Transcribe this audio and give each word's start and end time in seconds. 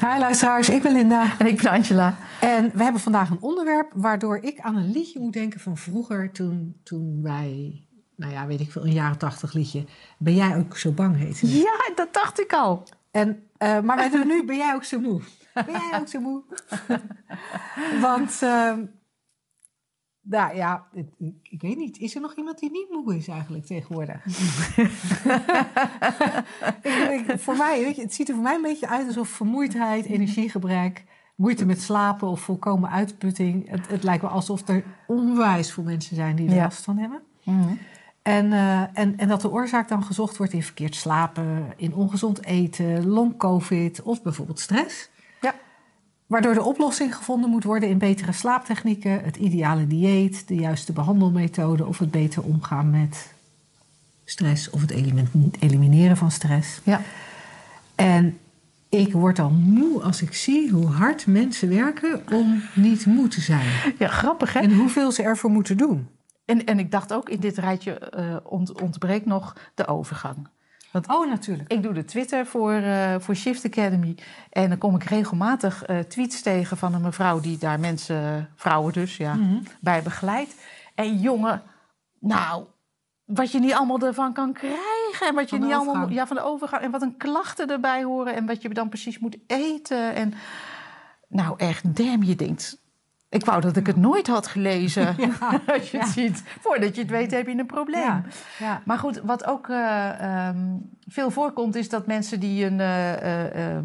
Hi 0.00 0.18
luisteraars, 0.18 0.68
ik 0.68 0.82
ben 0.82 0.92
Linda. 0.92 1.38
En 1.38 1.46
ik 1.46 1.62
ben 1.62 1.72
Angela. 1.72 2.16
En 2.40 2.70
we 2.74 2.82
hebben 2.82 3.00
vandaag 3.00 3.30
een 3.30 3.40
onderwerp 3.40 3.92
waardoor 3.94 4.38
ik 4.38 4.60
aan 4.60 4.76
een 4.76 4.90
liedje 4.90 5.20
moet 5.20 5.32
denken 5.32 5.60
van 5.60 5.76
vroeger 5.76 6.32
toen, 6.32 6.80
toen 6.82 7.22
wij, 7.22 7.82
nou 8.16 8.32
ja, 8.32 8.46
weet 8.46 8.60
ik 8.60 8.72
veel, 8.72 8.84
een 8.84 8.92
jaren 8.92 9.18
tachtig 9.18 9.52
liedje. 9.52 9.84
Ben 10.18 10.34
jij 10.34 10.56
ook 10.56 10.76
zo 10.76 10.90
bang 10.90 11.16
heet 11.16 11.40
het? 11.40 11.52
Ja, 11.52 11.90
dat 11.94 12.14
dacht 12.14 12.40
ik 12.40 12.52
al. 12.52 12.82
En, 13.10 13.28
uh, 13.58 13.80
maar 13.80 13.96
wij 13.96 14.10
doen 14.10 14.26
nu, 14.26 14.44
ben 14.44 14.56
jij 14.56 14.74
ook 14.74 14.84
zo 14.84 15.00
moe? 15.00 15.20
Ben 15.54 15.80
jij 15.90 16.00
ook 16.00 16.08
zo 16.08 16.20
moe? 16.20 16.42
Want, 18.06 18.40
uh, 18.42 18.72
nou 20.28 20.56
ja, 20.56 20.84
ik, 20.92 21.06
ik, 21.42 21.60
weet 21.60 21.76
niet. 21.76 21.98
Is 21.98 22.14
er 22.14 22.20
nog 22.20 22.34
iemand 22.34 22.58
die 22.58 22.70
niet 22.70 22.90
moe 22.90 23.16
is 23.16 23.28
eigenlijk 23.28 23.66
tegenwoordig? 23.66 24.24
ik, 26.82 27.26
ik, 27.28 27.38
voor 27.38 27.56
mij, 27.56 27.80
weet 27.80 27.96
je, 27.96 28.02
het 28.02 28.14
ziet 28.14 28.28
er 28.28 28.34
voor 28.34 28.42
mij 28.42 28.54
een 28.54 28.62
beetje 28.62 28.88
uit 28.88 29.06
alsof 29.06 29.28
vermoeidheid, 29.28 30.06
energiegebrek 30.06 31.04
moeite 31.34 31.66
met 31.66 31.80
slapen 31.80 32.28
of 32.28 32.40
volkomen 32.40 32.90
uitputting. 32.90 33.70
Het, 33.70 33.88
het 33.88 34.02
lijkt 34.02 34.22
wel 34.22 34.30
alsof 34.30 34.68
er 34.68 34.84
onwijs 35.06 35.72
veel 35.72 35.82
mensen 35.82 36.16
zijn 36.16 36.36
die 36.36 36.48
er 36.48 36.56
last 36.56 36.84
van 36.84 36.98
hebben. 36.98 37.22
Mm 37.42 37.78
en, 38.26 38.46
uh, 38.46 38.80
en, 38.80 39.16
en 39.16 39.28
dat 39.28 39.40
de 39.40 39.50
oorzaak 39.50 39.88
dan 39.88 40.02
gezocht 40.02 40.36
wordt 40.36 40.52
in 40.52 40.62
verkeerd 40.62 40.94
slapen, 40.94 41.72
in 41.76 41.94
ongezond 41.94 42.44
eten, 42.44 43.06
long-covid 43.06 44.02
of 44.02 44.22
bijvoorbeeld 44.22 44.60
stress. 44.60 45.10
Waardoor 46.26 46.54
de 46.54 46.62
oplossing 46.62 47.16
gevonden 47.16 47.50
moet 47.50 47.64
worden 47.64 47.88
in 47.88 47.98
betere 47.98 48.32
slaaptechnieken, 48.32 49.24
het 49.24 49.36
ideale 49.36 49.86
dieet, 49.86 50.48
de 50.48 50.54
juiste 50.54 50.92
behandelmethode 50.92 51.86
of 51.86 51.98
het 51.98 52.10
beter 52.10 52.42
omgaan 52.42 52.90
met 52.90 53.34
stress 54.24 54.70
of 54.70 54.80
het 54.80 54.90
elimineren 55.60 56.16
van 56.16 56.30
stress. 56.30 56.80
Ja. 56.84 57.00
En 57.94 58.38
ik 58.88 59.12
word 59.12 59.38
al 59.38 59.50
moe 59.50 60.02
als 60.02 60.22
ik 60.22 60.34
zie 60.34 60.70
hoe 60.70 60.86
hard 60.86 61.26
mensen 61.26 61.68
werken 61.68 62.22
om 62.32 62.62
niet 62.74 63.06
moe 63.06 63.28
te 63.28 63.40
zijn. 63.40 63.94
Ja, 63.98 64.08
grappig 64.08 64.52
hè? 64.52 64.60
En 64.60 64.74
hoeveel 64.74 65.12
ze 65.12 65.22
ervoor 65.22 65.50
moeten 65.50 65.76
doen. 65.76 66.08
En, 66.44 66.64
en 66.64 66.78
ik 66.78 66.90
dacht 66.90 67.12
ook, 67.12 67.28
in 67.28 67.40
dit 67.40 67.58
rijtje 67.58 68.12
uh, 68.18 68.36
ont, 68.42 68.80
ontbreekt 68.80 69.26
nog 69.26 69.56
de 69.74 69.86
overgang. 69.86 70.48
Want 70.96 71.08
oh, 71.08 71.28
natuurlijk. 71.28 71.72
Ik 71.72 71.82
doe 71.82 71.92
de 71.92 72.04
Twitter 72.04 72.46
voor, 72.46 72.72
uh, 72.72 73.14
voor 73.18 73.34
Shift 73.34 73.64
Academy. 73.64 74.16
En 74.50 74.68
dan 74.68 74.78
kom 74.78 74.94
ik 74.94 75.02
regelmatig 75.02 75.88
uh, 75.88 75.98
tweets 75.98 76.42
tegen 76.42 76.76
van 76.76 76.94
een 76.94 77.00
mevrouw 77.00 77.40
die 77.40 77.58
daar 77.58 77.80
mensen, 77.80 78.48
vrouwen 78.54 78.92
dus, 78.92 79.16
ja, 79.16 79.34
mm 79.34 79.42
-hmm. 79.42 79.62
bij 79.80 80.02
begeleidt. 80.02 80.54
En 80.94 81.18
jongen, 81.18 81.62
nou, 82.20 82.64
wat 83.24 83.52
je 83.52 83.58
niet 83.58 83.72
allemaal 83.72 84.00
ervan 84.00 84.32
kan 84.32 84.52
krijgen. 84.52 85.26
En 85.28 85.34
wat 85.34 85.50
je 85.50 85.58
niet 85.58 85.72
allemaal. 85.72 86.08
Ja, 86.08 86.26
van 86.26 86.36
de 86.36 86.42
overgang. 86.42 86.82
En 86.82 86.90
wat 86.90 87.02
een 87.02 87.16
klachten 87.16 87.70
erbij 87.70 88.04
horen. 88.04 88.34
En 88.34 88.46
wat 88.46 88.62
je 88.62 88.68
dan 88.68 88.88
precies 88.88 89.18
moet 89.18 89.36
eten. 89.46 90.14
En 90.14 90.34
nou, 91.28 91.54
echt, 91.56 91.96
damn, 91.96 92.22
je 92.22 92.36
denkt. 92.36 92.85
Ik 93.28 93.44
wou 93.44 93.60
dat 93.60 93.76
ik 93.76 93.86
het 93.86 93.96
nooit 93.96 94.26
had 94.26 94.46
gelezen. 94.46 95.14
Ja, 95.18 95.60
Als 95.74 95.90
je 95.90 95.98
het 95.98 96.08
ziet. 96.08 96.42
Voordat 96.60 96.94
je 96.94 97.00
het 97.00 97.10
weet, 97.10 97.30
heb 97.30 97.46
je 97.46 97.58
een 97.58 97.66
probleem. 97.66 98.24
Ja. 98.58 98.82
Maar 98.84 98.98
goed, 98.98 99.20
wat 99.24 99.46
ook 99.46 99.68
uh, 99.68 100.48
um, 100.48 100.90
veel 101.06 101.30
voorkomt, 101.30 101.76
is 101.76 101.88
dat 101.88 102.06
mensen 102.06 102.40
die 102.40 102.64
een. 102.64 102.78
Uh, 102.78 103.12
uh, 103.12 103.78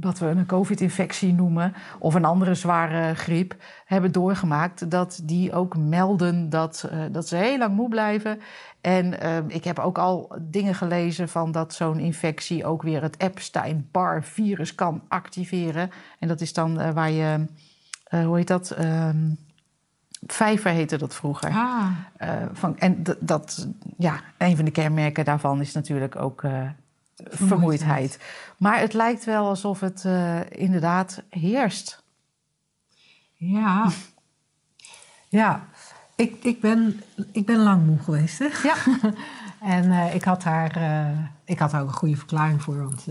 wat 0.00 0.18
we 0.18 0.26
een 0.26 0.46
COVID-infectie 0.46 1.32
noemen, 1.32 1.74
of 1.98 2.14
een 2.14 2.24
andere 2.24 2.54
zware 2.54 3.14
griep, 3.14 3.56
hebben 3.84 4.12
doorgemaakt, 4.12 4.90
dat 4.90 5.20
die 5.24 5.52
ook 5.52 5.76
melden 5.76 6.50
dat, 6.50 6.90
dat 7.12 7.28
ze 7.28 7.36
heel 7.36 7.58
lang 7.58 7.74
moe 7.74 7.88
blijven. 7.88 8.40
En 8.86 9.06
uh, 9.22 9.36
ik 9.46 9.64
heb 9.64 9.78
ook 9.78 9.98
al 9.98 10.36
dingen 10.40 10.74
gelezen 10.74 11.28
van 11.28 11.52
dat 11.52 11.74
zo'n 11.74 11.98
infectie 11.98 12.64
ook 12.64 12.82
weer 12.82 13.02
het 13.02 13.20
Epstein-Barr-virus 13.20 14.74
kan 14.74 15.02
activeren. 15.08 15.90
En 16.18 16.28
dat 16.28 16.40
is 16.40 16.52
dan 16.52 16.80
uh, 16.80 16.90
waar 16.90 17.10
je, 17.10 17.46
hoe 18.10 18.36
heet 18.36 18.48
dat? 18.48 18.76
Vijver 20.26 20.70
heette 20.70 20.96
dat 20.96 21.14
vroeger. 21.14 21.50
Ah. 21.50 21.90
van, 22.52 22.78
en 22.78 23.02
dat, 23.20 23.68
ja, 23.98 24.20
een 24.38 24.56
van 24.56 24.64
de 24.64 24.70
kenmerken 24.70 25.24
daarvan 25.24 25.60
is 25.60 25.72
natuurlijk 25.72 26.16
ook 26.16 26.42
vermoeidheid. 27.24 28.18
Maar 28.56 28.80
het 28.80 28.92
lijkt 28.92 29.24
wel 29.24 29.48
alsof 29.48 29.80
het 29.80 30.04
uh, 30.06 30.50
inderdaad 30.50 31.22
heerst. 31.30 32.02
Ja, 33.34 33.90
ja. 35.28 35.66
Ik, 36.14 36.44
ik, 36.44 36.60
ben, 36.60 37.02
ik 37.32 37.46
ben 37.46 37.58
lang 37.58 37.86
moe 37.86 37.98
geweest. 37.98 38.38
Hè? 38.38 38.48
Ja. 38.62 38.76
en 39.76 40.14
ik, 40.14 40.24
had 40.24 40.42
daar, 40.42 40.78
ik 41.44 41.58
had 41.58 41.70
daar 41.70 41.82
ook 41.82 41.88
een 41.88 41.94
goede 41.94 42.16
verklaring 42.16 42.62
voor. 42.62 42.82
Want 42.82 43.06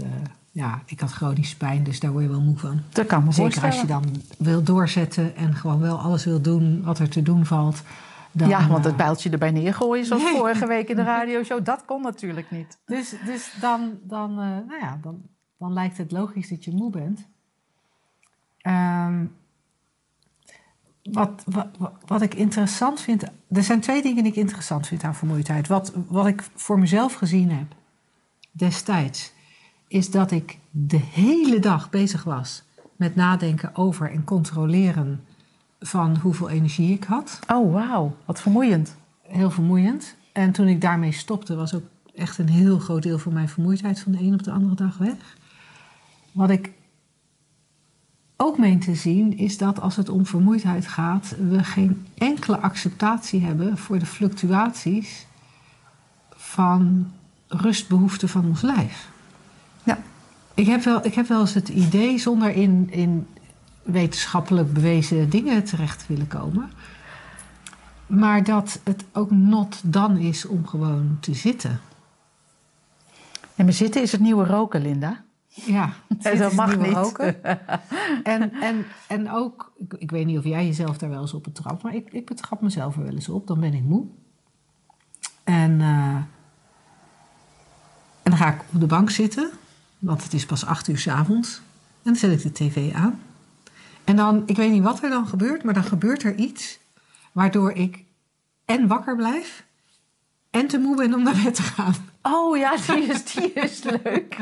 ja, 0.55 0.81
ik 0.85 0.99
had 0.99 1.11
chronische 1.11 1.57
pijn, 1.57 1.83
dus 1.83 1.99
daar 1.99 2.11
word 2.11 2.23
je 2.23 2.29
wel 2.29 2.41
moe 2.41 2.57
van. 2.57 2.81
Dat 2.89 3.05
kan 3.05 3.23
me 3.23 3.31
Zeker 3.31 3.63
als 3.63 3.81
je 3.81 3.88
dan 3.88 4.03
wil 4.38 4.63
doorzetten 4.63 5.35
en 5.35 5.53
gewoon 5.53 5.79
wel 5.79 5.99
alles 5.99 6.25
wil 6.25 6.41
doen 6.41 6.83
wat 6.83 6.99
er 6.99 7.09
te 7.09 7.21
doen 7.21 7.45
valt. 7.45 7.81
Dan, 8.31 8.49
ja, 8.49 8.67
want 8.67 8.85
het 8.85 8.97
bijltje 8.97 9.29
erbij 9.29 9.51
neergooien, 9.51 10.05
zoals 10.05 10.23
nee. 10.23 10.35
vorige 10.35 10.67
week 10.67 10.89
in 10.89 10.95
de 10.95 11.03
radioshow, 11.13 11.65
dat 11.65 11.85
kon 11.85 12.01
natuurlijk 12.01 12.51
niet. 12.51 12.77
Dus, 12.85 13.15
dus 13.25 13.53
dan, 13.59 13.97
dan, 14.03 14.31
uh, 14.31 14.38
nou 14.38 14.79
ja, 14.81 14.99
dan, 15.01 15.21
dan 15.57 15.73
lijkt 15.73 15.97
het 15.97 16.11
logisch 16.11 16.49
dat 16.49 16.63
je 16.63 16.71
moe 16.71 16.91
bent. 16.91 17.27
Um, 18.61 19.31
wat, 21.03 21.44
wat, 21.45 21.67
wat 22.05 22.21
ik 22.21 22.33
interessant 22.33 23.01
vind. 23.01 23.23
Er 23.51 23.63
zijn 23.63 23.79
twee 23.79 24.01
dingen 24.01 24.23
die 24.23 24.31
ik 24.31 24.38
interessant 24.38 24.88
vind 24.88 25.03
aan 25.03 25.15
vermoeidheid. 25.15 25.67
Wat, 25.67 25.94
wat 26.07 26.27
ik 26.27 26.44
voor 26.55 26.79
mezelf 26.79 27.13
gezien 27.13 27.51
heb 27.51 27.75
destijds, 28.51 29.33
is 29.95 30.11
dat 30.11 30.31
ik 30.31 30.57
de 30.72 30.97
hele 30.97 31.59
dag 31.59 31.89
bezig 31.89 32.23
was 32.23 32.63
met 32.95 33.16
nadenken 33.16 33.75
over 33.75 34.11
en 34.11 34.23
controleren 34.23 35.23
van 35.79 36.17
hoeveel 36.17 36.50
energie 36.50 36.94
ik 36.94 37.03
had. 37.03 37.39
Oh, 37.47 37.73
wauw. 37.73 38.16
Wat 38.25 38.41
vermoeiend. 38.41 38.95
Heel 39.22 39.51
vermoeiend. 39.51 40.16
En 40.31 40.51
toen 40.51 40.67
ik 40.67 40.81
daarmee 40.81 41.11
stopte, 41.11 41.56
was 41.56 41.73
ook 41.73 41.83
echt 42.16 42.38
een 42.38 42.50
heel 42.50 42.79
groot 42.79 43.03
deel 43.03 43.19
van 43.19 43.33
mijn 43.33 43.50
vermoeidheid 43.50 44.00
van 44.00 44.11
de 44.11 44.22
een 44.22 44.33
op 44.33 44.44
de 44.44 44.51
andere 44.51 44.75
dag 44.75 44.97
weg. 44.97 45.38
Wat 46.31 46.50
ik 46.50 46.72
ook 48.38 48.57
meen 48.57 48.79
te 48.79 48.95
zien, 48.95 49.38
is 49.38 49.57
dat 49.57 49.81
als 49.81 49.95
het 49.95 50.09
om 50.09 50.25
vermoeidheid 50.25 50.88
gaat, 50.88 51.35
we 51.50 51.63
geen 51.63 52.06
enkele 52.17 52.57
acceptatie 52.57 53.41
hebben 53.41 53.77
voor 53.77 54.00
de 54.00 54.06
fluctuaties 54.06 55.25
van 56.29 57.12
rustbehoeften 57.47 58.29
van 58.29 58.45
ons 58.45 58.62
lijf. 58.62 59.13
Ik 60.55 60.66
heb 60.66 60.83
wel, 60.83 61.05
ik 61.05 61.13
heb 61.13 61.27
wel 61.27 61.39
eens 61.39 61.53
het 61.53 61.69
idee, 61.69 62.17
zonder 62.17 62.49
in, 62.49 62.88
in 62.91 63.27
wetenschappelijk 63.83 64.73
bewezen 64.73 65.29
dingen 65.29 65.63
terecht 65.63 65.99
te 65.99 66.05
willen 66.07 66.27
komen. 66.27 66.69
Maar 68.07 68.43
dat 68.43 68.79
het 68.83 69.05
ook 69.11 69.31
not 69.31 69.81
dan 69.83 70.17
is 70.17 70.45
om 70.45 70.67
gewoon 70.67 71.17
te 71.19 71.33
zitten. 71.33 71.79
En 73.55 73.65
maar 73.65 73.73
zitten 73.73 74.01
is 74.01 74.11
het 74.11 74.21
nieuwe 74.21 74.45
roken, 74.45 74.81
Linda. 74.81 75.23
Ja, 75.47 75.94
dat 76.38 76.53
mag 76.53 76.77
niet. 76.77 76.94
Roken. 76.94 77.44
en, 78.23 78.53
en, 78.53 78.85
en 79.07 79.31
ook, 79.31 79.71
ik, 79.77 79.94
ik, 79.94 80.12
weet 80.12 80.25
niet 80.25 80.38
of 80.38 80.44
jij 80.44 80.65
jezelf 80.65 80.97
daar 80.97 81.09
wel 81.09 81.21
eens 81.21 81.33
op 81.33 81.44
betrapt, 81.44 81.83
maar 81.83 81.95
ik, 81.95 82.13
ik 82.13 82.25
betrap 82.25 82.62
mezelf 82.62 82.95
er 82.95 83.03
wel 83.03 83.13
eens 83.13 83.30
op. 83.30 83.47
Dan 83.47 83.59
ben 83.59 83.74
ik 83.74 83.83
moe. 83.83 84.06
En, 85.44 85.80
uh, 85.80 86.15
en 88.24 88.31
dan 88.31 88.38
ga 88.38 88.53
ik 88.53 88.62
op 88.74 88.80
de 88.80 88.85
bank 88.85 89.09
zitten, 89.09 89.50
want 90.06 90.24
het 90.24 90.34
is 90.34 90.46
pas 90.46 90.66
acht 90.66 90.88
uur 90.88 90.98
s 90.98 91.07
avonds. 91.07 91.56
En 91.57 92.12
dan 92.12 92.16
zet 92.16 92.31
ik 92.31 92.42
de 92.42 92.52
tv 92.52 92.94
aan. 92.94 93.19
En 94.04 94.16
dan, 94.16 94.44
ik 94.46 94.56
weet 94.56 94.72
niet 94.72 94.84
wat 94.84 95.04
er 95.04 95.10
dan 95.10 95.28
gebeurt, 95.28 95.63
maar 95.63 95.74
dan 95.74 95.84
gebeurt 95.84 96.24
er 96.24 96.36
iets 96.36 96.80
waardoor 97.31 97.72
ik 97.72 98.04
en 98.66 98.88
wakker 98.88 99.16
blijf 99.16 99.66
en 100.50 100.68
te 100.68 100.78
moe 100.78 100.96
ben 100.96 101.13
om 101.13 101.24
naar 101.24 101.42
bed 101.44 101.56
te 101.56 101.62
gaan. 101.62 101.94
Oh 102.22 102.57
ja, 102.57 102.75
die 102.88 103.04
is, 103.04 103.24
die 103.34 103.54
is 103.54 103.84
leuk. 103.84 104.38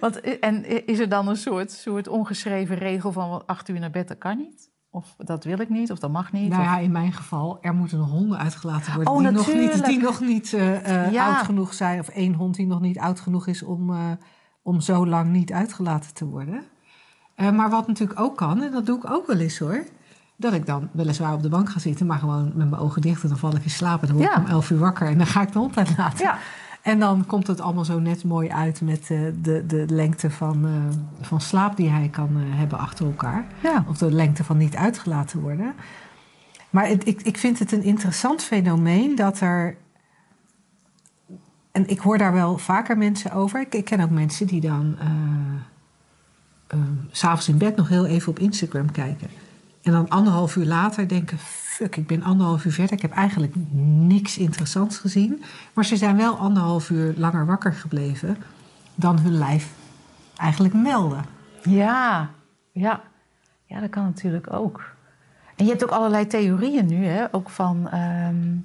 Want, 0.00 0.20
en 0.20 0.86
is 0.86 0.98
er 0.98 1.08
dan 1.08 1.28
een 1.28 1.36
soort, 1.36 1.70
soort 1.70 2.08
ongeschreven 2.08 2.76
regel 2.76 3.12
van 3.12 3.46
acht 3.46 3.68
uur 3.68 3.80
naar 3.80 3.90
bed, 3.90 4.08
dat 4.08 4.18
kan 4.18 4.36
niet? 4.36 4.70
Of 4.90 5.14
dat 5.18 5.44
wil 5.44 5.60
ik 5.60 5.68
niet, 5.68 5.90
of 5.90 5.98
dat 5.98 6.10
mag 6.10 6.32
niet? 6.32 6.50
Nou 6.50 6.62
ja, 6.62 6.76
of... 6.76 6.82
in 6.82 6.92
mijn 6.92 7.12
geval, 7.12 7.58
er 7.60 7.74
moeten 7.74 7.98
honden 7.98 8.38
uitgelaten 8.38 8.94
worden 8.94 9.12
oh, 9.12 9.18
die, 9.18 9.30
nog 9.30 9.54
niet, 9.54 9.84
die 9.84 9.98
nog 9.98 10.20
niet 10.20 10.52
uh, 10.52 11.12
ja. 11.12 11.26
oud 11.26 11.44
genoeg 11.44 11.74
zijn. 11.74 12.00
Of 12.00 12.08
één 12.08 12.34
hond 12.34 12.54
die 12.54 12.66
nog 12.66 12.80
niet 12.80 12.98
oud 12.98 13.20
genoeg 13.20 13.46
is 13.46 13.62
om, 13.62 13.90
uh, 13.90 14.10
om 14.66 14.80
zo 14.80 15.06
lang 15.06 15.30
niet 15.32 15.52
uitgelaten 15.52 16.14
te 16.14 16.24
worden. 16.26 16.62
Uh, 17.36 17.50
maar 17.50 17.70
wat 17.70 17.86
natuurlijk 17.86 18.20
ook 18.20 18.36
kan, 18.36 18.62
en 18.62 18.72
dat 18.72 18.86
doe 18.86 18.96
ik 18.96 19.10
ook 19.10 19.26
wel 19.26 19.38
eens 19.38 19.58
hoor. 19.58 19.84
dat 20.36 20.52
ik 20.52 20.66
dan 20.66 20.88
weliswaar 20.92 21.34
op 21.34 21.42
de 21.42 21.48
bank 21.48 21.70
ga 21.70 21.78
zitten, 21.78 22.06
maar 22.06 22.18
gewoon 22.18 22.44
met 22.54 22.70
mijn 22.70 22.82
ogen 22.82 23.02
dicht 23.02 23.22
en 23.22 23.28
dan 23.28 23.38
val 23.38 23.56
ik 23.56 23.64
in 23.64 23.70
slaap 23.70 24.00
en 24.00 24.06
dan 24.06 24.16
word 24.16 24.28
ik 24.28 24.36
Ja. 24.36 24.42
om 24.42 24.48
elf 24.48 24.70
uur 24.70 24.78
wakker 24.78 25.06
en 25.06 25.18
dan 25.18 25.26
ga 25.26 25.42
ik 25.42 25.52
de 25.52 25.58
hond 25.58 25.76
uitlaten. 25.76 26.24
Ja. 26.24 26.38
En 26.82 26.98
dan 26.98 27.26
komt 27.26 27.46
het 27.46 27.60
allemaal 27.60 27.84
zo 27.84 27.98
net 27.98 28.24
mooi 28.24 28.48
uit 28.50 28.80
met 28.80 29.10
eh, 29.10 29.18
de, 29.42 29.66
de 29.66 29.84
lengte 29.88 30.30
van, 30.30 30.64
eh, 30.64 30.70
van 31.26 31.40
slaap 31.40 31.76
die 31.76 31.90
hij 31.90 32.08
kan 32.08 32.28
eh, 32.36 32.58
hebben 32.58 32.78
achter 32.78 33.06
elkaar. 33.06 33.46
Ja. 33.62 33.84
Of 33.88 33.98
de 33.98 34.12
lengte 34.12 34.44
van 34.44 34.56
niet 34.56 34.76
uitgelaten 34.76 35.40
worden. 35.40 35.74
Maar 36.70 36.86
het, 36.88 37.06
ik, 37.06 37.22
ik 37.22 37.38
vind 37.38 37.58
het 37.58 37.72
een 37.72 37.82
interessant 37.82 38.42
fenomeen 38.42 39.14
dat 39.14 39.40
er. 39.40 39.76
En 41.76 41.88
ik 41.88 41.98
hoor 41.98 42.18
daar 42.18 42.32
wel 42.32 42.58
vaker 42.58 42.98
mensen 42.98 43.32
over. 43.32 43.66
Ik, 43.70 43.84
ken 43.84 44.00
ook 44.00 44.10
mensen 44.10 44.46
die 44.46 44.60
dan. 44.60 44.96
eh, 44.98 46.78
s'avonds 47.10 47.48
in 47.48 47.58
bed 47.58 47.76
nog 47.76 47.88
heel 47.88 48.06
even 48.06 48.28
op 48.28 48.38
Instagram 48.38 48.90
kijken. 48.90 49.28
En 49.82 49.92
dan 49.92 50.08
anderhalf 50.08 50.56
uur 50.56 50.64
later 50.64 51.08
denken: 51.08 51.38
fuck, 51.38 51.96
ik 51.96 52.06
ben 52.06 52.22
anderhalf 52.22 52.64
uur 52.64 52.72
verder. 52.72 52.92
Ik 52.92 53.02
heb 53.02 53.10
eigenlijk 53.10 53.54
niks 53.82 54.38
interessants 54.38 54.98
gezien. 54.98 55.42
Maar 55.72 55.84
ze 55.84 55.96
zijn 55.96 56.16
wel 56.16 56.36
anderhalf 56.36 56.90
uur 56.90 57.14
langer 57.16 57.46
wakker 57.46 57.72
gebleven 57.72 58.36
dan 58.94 59.18
hun 59.18 59.38
lijf 59.38 59.72
eigenlijk 60.36 60.74
melden. 60.74 61.24
Ja, 61.62 62.30
ja. 62.72 63.02
ja, 63.64 63.80
dat 63.80 63.90
kan 63.90 64.04
natuurlijk 64.04 64.52
ook. 64.52 64.84
En 65.56 65.64
je 65.64 65.70
hebt 65.70 65.84
ook 65.84 65.90
allerlei 65.90 66.26
theorieën 66.26 66.86
nu, 66.86 67.04
hè? 67.04 67.34
ook 67.34 67.50
van 67.50 67.88
ehm, 67.88 68.56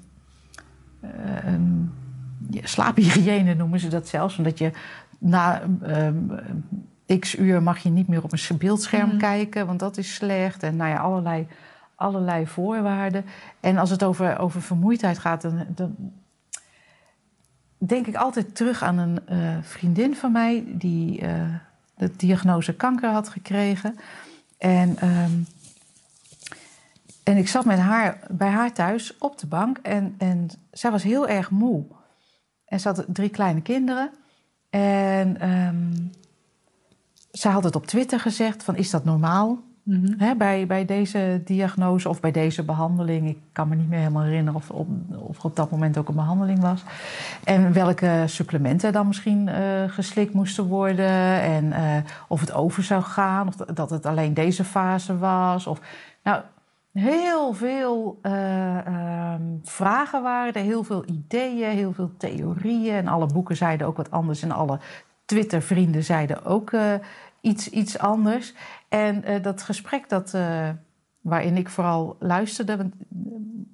ehm, 1.02 1.72
slaaphygiëne 2.64 3.54
noemen 3.54 3.80
ze 3.80 3.88
dat 3.88 4.08
zelfs. 4.08 4.38
Omdat 4.38 4.58
je 4.58 4.72
na 5.18 5.62
ehm, 5.82 6.16
x 7.20 7.38
uur 7.38 7.64
mag 7.64 7.78
je 7.78 7.90
niet 7.90 8.08
meer 8.08 8.24
op 8.24 8.32
een 8.32 8.58
beeldscherm 8.58 9.08
Mhm. 9.08 9.18
kijken, 9.18 9.66
want 9.66 9.80
dat 9.80 9.98
is 9.98 10.14
slecht. 10.14 10.64
En 10.64 10.76
nou 10.76 10.90
ja, 10.90 10.98
allerlei, 10.98 11.48
allerlei 11.96 12.48
voorwaarden. 12.48 13.26
En 13.60 13.78
als 13.78 13.90
het 13.90 14.04
over, 14.04 14.40
over 14.40 14.62
vermoeidheid 14.62 15.20
gaat, 15.20 15.42
dan, 15.42 15.66
dan 15.76 15.96
denk 17.78 18.08
ik 18.08 18.16
altijd 18.16 18.56
terug 18.56 18.84
aan 18.84 18.98
een 18.98 19.20
eh, 19.26 19.58
vriendin 19.62 20.16
van 20.16 20.32
mij 20.32 20.64
die 20.68 21.22
eh, 21.22 21.44
de 21.96 22.12
diagnose 22.18 22.74
kanker 22.76 23.10
had 23.10 23.30
gekregen. 23.30 23.98
En, 24.58 24.98
ehm, 24.98 25.32
en 27.24 27.38
ik 27.38 27.48
zat 27.48 27.66
met 27.66 27.80
haar, 27.80 28.20
bij 28.30 28.50
haar 28.50 28.74
thuis 28.74 29.18
op 29.18 29.38
de 29.38 29.48
bank 29.48 29.78
en, 29.78 30.16
en 30.18 30.50
zij 30.72 30.92
was 30.92 31.04
heel 31.04 31.28
erg 31.28 31.50
moe. 31.50 31.84
En 32.72 32.80
ze 32.80 32.88
had 32.88 33.06
drie 33.08 33.30
kleine 33.30 33.62
kinderen. 33.62 34.10
En 34.70 35.40
ehm, 35.40 35.94
zij 37.32 37.52
had 37.52 37.64
het 37.64 37.76
op 37.76 37.86
Twitter 37.86 38.20
gezegd 38.20 38.64
van 38.64 38.76
is 38.76 38.90
dat 38.90 39.04
normaal? 39.04 39.60
Hè, 40.18 40.36
bij, 40.36 40.68
bij 40.68 40.86
deze 40.86 41.42
diagnose 41.46 42.10
of 42.10 42.20
bij 42.20 42.32
deze 42.32 42.64
behandeling. 42.64 43.28
Ik 43.28 43.38
kan 43.52 43.68
me 43.68 43.76
niet 43.76 43.90
meer 43.90 44.00
helemaal 44.00 44.24
herinneren 44.24 44.56
of, 44.56 44.70
of 44.70 45.38
er 45.38 45.44
op 45.46 45.56
dat 45.56 45.72
moment 45.72 45.98
ook 45.98 46.08
een 46.08 46.16
behandeling 46.16 46.60
was. 46.60 46.84
En 47.44 47.74
welke 47.74 48.24
supplementen 48.26 48.94
dan 48.94 49.08
misschien 49.08 49.48
eh, 49.48 49.84
geslikt 49.88 50.34
moesten 50.34 50.66
worden. 50.66 51.42
En 51.42 51.72
eh, 51.72 52.04
of 52.28 52.40
het 52.40 52.54
over 52.54 52.84
zou 52.84 53.04
gaan. 53.04 53.48
Of 53.48 53.56
dat 53.56 53.90
het 53.90 54.06
alleen 54.06 54.34
deze 54.34 54.64
fase 54.64 55.18
was. 55.18 55.68
Of, 55.68 55.80
nou, 56.24 56.42
heel 56.94 57.54
veel 57.54 58.20
eh, 58.22 58.78
ehm, 58.86 59.42
vragen 59.64 60.22
waren 60.22 60.54
er. 60.54 60.62
Heel 60.62 60.84
veel 60.84 61.06
ideeën, 61.06 61.70
heel 61.70 61.94
veel 61.94 62.12
theorieën. 62.18 62.96
En 62.96 63.08
alle 63.08 63.26
boeken 63.26 63.58
zeiden 63.58 63.88
ook 63.88 63.98
wat 63.98 64.12
anders. 64.12 64.42
En 64.42 64.52
alle 64.52 64.80
Twitter-vrienden 65.26 66.04
zeiden 66.04 66.46
ook 66.46 66.72
eh, 66.72 66.94
iets, 67.42 67.70
iets 67.70 67.98
anders. 67.98 68.54
En 68.90 69.24
eh, 69.24 69.44
dat 69.44 69.62
gesprek 69.62 70.10
dat, 70.10 70.36
waarin 71.22 71.58
ik 71.58 71.70
vooral 71.70 72.16
luisterde... 72.20 72.78
Want, 72.78 72.94
eh, 72.94 73.32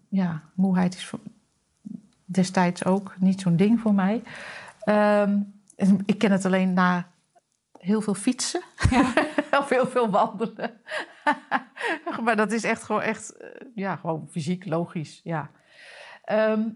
ja, 0.09 0.41
moeheid 0.53 0.95
is 0.95 1.11
destijds 2.25 2.85
ook 2.85 3.15
niet 3.19 3.41
zo'n 3.41 3.55
ding 3.55 3.79
voor 3.79 3.93
mij. 3.93 4.21
Ehm, 4.79 5.39
ik 6.05 6.17
ken 6.17 6.31
het 6.31 6.45
alleen 6.45 6.73
na 6.73 7.07
heel 7.87 8.01
veel 8.01 8.13
fietsen. 8.13 8.61
of 9.59 9.69
heel 9.69 9.87
veel 9.87 10.09
wandelen. 10.09 10.71
maar 12.23 12.35
dat 12.35 12.51
is 12.51 12.63
echt 12.63 12.83
gewoon 12.83 13.01
echt... 13.01 13.37
eh, 13.37 13.49
ja, 13.75 13.95
gewoon 13.95 14.27
fysiek, 14.31 14.65
logisch, 14.65 15.21
ja. 15.23 15.49
Ehm, 16.23 16.69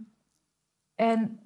en 0.96 1.40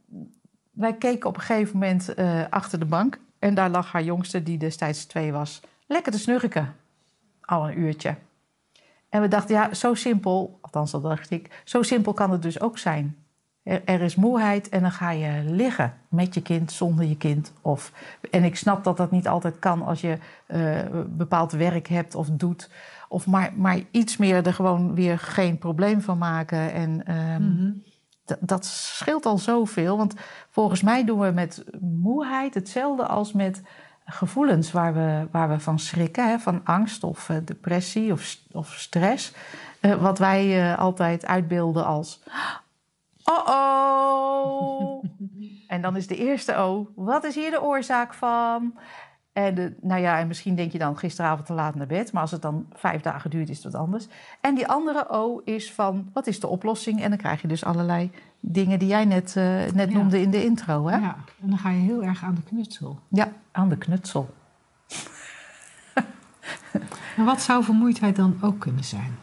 wij 0.71 0.93
keken 0.93 1.29
op 1.29 1.35
een 1.35 1.41
gegeven 1.41 1.73
moment 1.73 2.13
eh, 2.13 2.43
achter 2.49 2.79
de 2.79 2.85
bank. 2.85 3.19
En 3.39 3.53
daar 3.53 3.69
lag 3.69 3.91
haar 3.91 4.03
jongste, 4.03 4.43
die 4.43 4.57
destijds 4.57 5.05
twee 5.05 5.31
was, 5.31 5.61
lekker 5.87 6.11
te 6.11 6.19
snurken. 6.19 6.75
Al 7.41 7.69
een 7.69 7.79
uurtje. 7.79 8.15
En 9.09 9.21
we 9.21 9.27
dachten, 9.27 9.55
ja, 9.55 9.73
zo 9.73 9.93
simpel, 9.93 10.57
althans 10.61 10.91
dat 10.91 11.03
dacht 11.03 11.29
ik, 11.29 11.61
zo 11.63 11.81
simpel 11.81 12.13
kan 12.13 12.31
het 12.31 12.41
dus 12.41 12.59
ook 12.59 12.77
zijn. 12.77 13.24
Er, 13.65 13.81
er 13.85 14.01
is 14.01 14.15
moeheid 14.15 14.69
en 14.69 14.81
dan 14.81 14.91
ga 14.91 15.09
je 15.11 15.43
liggen 15.45 15.93
met 16.09 16.33
je 16.33 16.41
kind, 16.41 16.71
zonder 16.71 17.05
je 17.05 17.17
kind. 17.17 17.53
Of, 17.61 17.91
en 18.31 18.43
ik 18.43 18.55
snap 18.55 18.83
dat 18.83 18.97
dat 18.97 19.11
niet 19.11 19.27
altijd 19.27 19.59
kan 19.59 19.81
als 19.81 20.01
je 20.01 20.17
eh, 20.45 20.79
bepaald 21.07 21.51
werk 21.51 21.87
hebt 21.87 22.15
of 22.15 22.27
doet. 22.29 22.69
Of 23.09 23.27
maar, 23.27 23.51
maar 23.55 23.79
iets 23.91 24.17
meer 24.17 24.45
er 24.45 24.53
gewoon 24.53 24.95
weer 24.95 25.19
geen 25.19 25.57
probleem 25.57 26.01
van 26.01 26.17
maken. 26.17 26.73
En 26.73 27.05
ehm, 27.05 27.71
dat, 28.25 28.37
dat 28.41 28.65
scheelt 28.65 29.25
al 29.25 29.37
zoveel. 29.37 29.97
Want 29.97 30.13
volgens 30.49 30.81
mij 30.81 31.05
doen 31.05 31.19
we 31.19 31.31
met 31.31 31.63
moeheid 31.79 32.53
hetzelfde 32.53 33.05
als 33.05 33.33
met 33.33 33.61
gevoelens 34.05 34.71
waar 34.71 34.93
we, 34.93 35.27
waar 35.31 35.49
we 35.49 35.59
van 35.59 35.79
schrikken. 35.79 36.29
Hè? 36.29 36.39
Van 36.39 36.61
angst 36.63 37.03
of 37.03 37.29
eh, 37.29 37.37
depressie 37.45 38.11
of, 38.11 38.37
of 38.51 38.73
stress. 38.73 39.33
Eh, 39.79 39.93
wat 39.93 40.19
wij 40.19 40.75
altijd 40.75 41.25
uitbeelden 41.25 41.85
als... 41.85 42.23
Oh-oh! 43.25 45.03
en 45.67 45.81
dan 45.81 45.95
is 45.95 46.07
de 46.07 46.17
eerste 46.17 46.55
O, 46.55 46.91
wat 46.95 47.23
is 47.23 47.35
hier 47.35 47.51
de 47.51 47.61
oorzaak 47.61 48.13
van? 48.13 48.77
En 49.33 49.55
de, 49.55 49.75
nou 49.81 50.01
ja, 50.01 50.19
en 50.19 50.27
misschien 50.27 50.55
denk 50.55 50.71
je 50.71 50.77
dan 50.77 50.97
gisteravond 50.97 51.45
te 51.47 51.53
laat 51.53 51.75
naar 51.75 51.87
bed, 51.87 52.11
maar 52.13 52.21
als 52.21 52.31
het 52.31 52.41
dan 52.41 52.65
vijf 52.73 53.01
dagen 53.01 53.29
duurt, 53.29 53.49
is 53.49 53.63
het 53.63 53.73
wat 53.73 53.81
anders. 53.81 54.07
En 54.41 54.55
die 54.55 54.67
andere 54.67 55.09
O 55.09 55.41
is 55.43 55.73
van, 55.73 56.09
wat 56.13 56.27
is 56.27 56.39
de 56.39 56.47
oplossing? 56.47 57.01
En 57.01 57.09
dan 57.09 57.17
krijg 57.17 57.41
je 57.41 57.47
dus 57.47 57.65
allerlei 57.65 58.11
dingen 58.39 58.79
die 58.79 58.87
jij 58.87 59.05
net, 59.05 59.35
eh, 59.35 59.43
net 59.73 59.89
Ja. 59.91 59.97
noemde 59.97 60.21
in 60.21 60.31
de 60.31 60.43
intro. 60.43 60.87
Hè? 60.87 60.95
Ja. 60.95 61.01
Ja, 61.01 61.15
en 61.41 61.49
dan 61.49 61.57
ga 61.57 61.69
je 61.69 61.79
heel 61.81 62.03
erg 62.03 62.23
aan 62.23 62.35
de 62.35 62.43
knutsel. 62.43 62.99
aan 63.51 63.69
de 63.69 63.77
knutsel. 63.77 64.29
En 67.17 67.25
wat 67.25 67.41
zou 67.41 67.63
vermoeidheid 67.63 68.15
dan 68.15 68.37
ook 68.41 68.59
kunnen 68.59 68.83
zijn? 68.83 69.17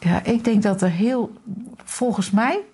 Ja, 0.00 0.22
ik 0.24 0.44
denk 0.44 0.62
dat 0.62 0.82
er 0.82 0.90
heel, 0.90 1.32
volgens 1.76 2.30
mij, 2.30 2.64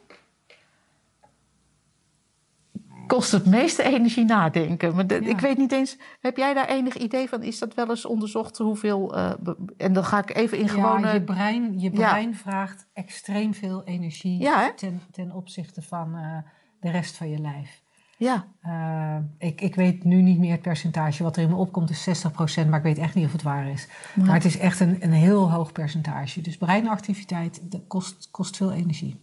kost 3.07 3.33
het 3.33 3.47
meeste 3.47 3.83
energie 3.83 4.25
nadenken. 4.25 4.95
Maar 4.95 5.07
de- 5.07 5.23
Ja. 5.23 5.29
ik 5.29 5.41
weet 5.41 5.59
niet 5.59 5.73
eens, 5.73 5.97
heb 6.21 6.37
jij 6.37 6.55
daar 6.55 6.69
enig 6.69 6.97
idee 6.97 7.29
van? 7.29 7.43
Is 7.43 7.59
dat 7.59 7.75
wel 7.75 7.89
eens 7.91 8.05
onderzocht 8.07 8.59
hoeveel? 8.59 9.17
eh, 9.17 9.33
be- 9.41 9.57
en 9.77 9.93
dan 9.93 10.05
ga 10.05 10.19
ik 10.19 10.37
even 10.37 10.59
in 10.59 10.69
gewone. 10.69 11.07
Ja, 11.07 11.13
je 11.13 11.23
brein, 11.23 11.79
je 11.81 11.91
Ja. 11.93 12.09
brein 12.11 12.35
vraagt 12.35 12.87
extreem 12.93 13.55
veel 13.55 13.85
energie 13.85 14.49
ten, 14.77 15.01
ten 15.11 15.33
opzichte 15.33 15.83
van 15.83 16.17
eh, 16.17 16.37
de 16.81 16.91
rest 16.91 17.17
van 17.17 17.29
je 17.29 17.39
lijf. 17.39 17.83
Ja, 18.25 18.45
Eh, 18.61 19.17
ik, 19.39 19.61
ik 19.61 19.75
weet 19.75 20.05
nu 20.05 20.23
niet 20.23 20.39
meer 20.39 20.53
het 20.53 20.63
percentage. 20.63 21.23
Wat 21.23 21.37
er 21.37 21.43
in 21.43 21.49
me 21.49 21.55
opkomt 21.55 21.91
is 21.91 22.09
60%, 22.09 22.69
maar 22.69 22.79
ik 22.79 22.83
weet 22.83 22.99
echt 22.99 23.15
niet 23.15 23.25
of 23.27 23.33
het 23.33 23.43
waar 23.43 23.67
is. 23.69 23.89
Maar 24.15 24.35
het 24.35 24.45
is 24.45 24.59
echt 24.59 24.81
een, 24.81 24.97
een 25.01 25.13
heel 25.13 25.51
hoog 25.53 25.73
percentage. 25.73 26.41
Dus 26.41 26.57
breinactiviteit 26.57 27.61
dat 27.63 27.81
kost, 27.87 28.29
kost 28.31 28.57
veel 28.57 28.73
energie. 28.73 29.21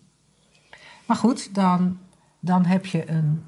Maar 1.06 1.18
goed, 1.18 1.56
dan, 1.56 1.98
dan 2.40 2.66
heb 2.66 2.86
je 2.86 3.10
een 3.10 3.44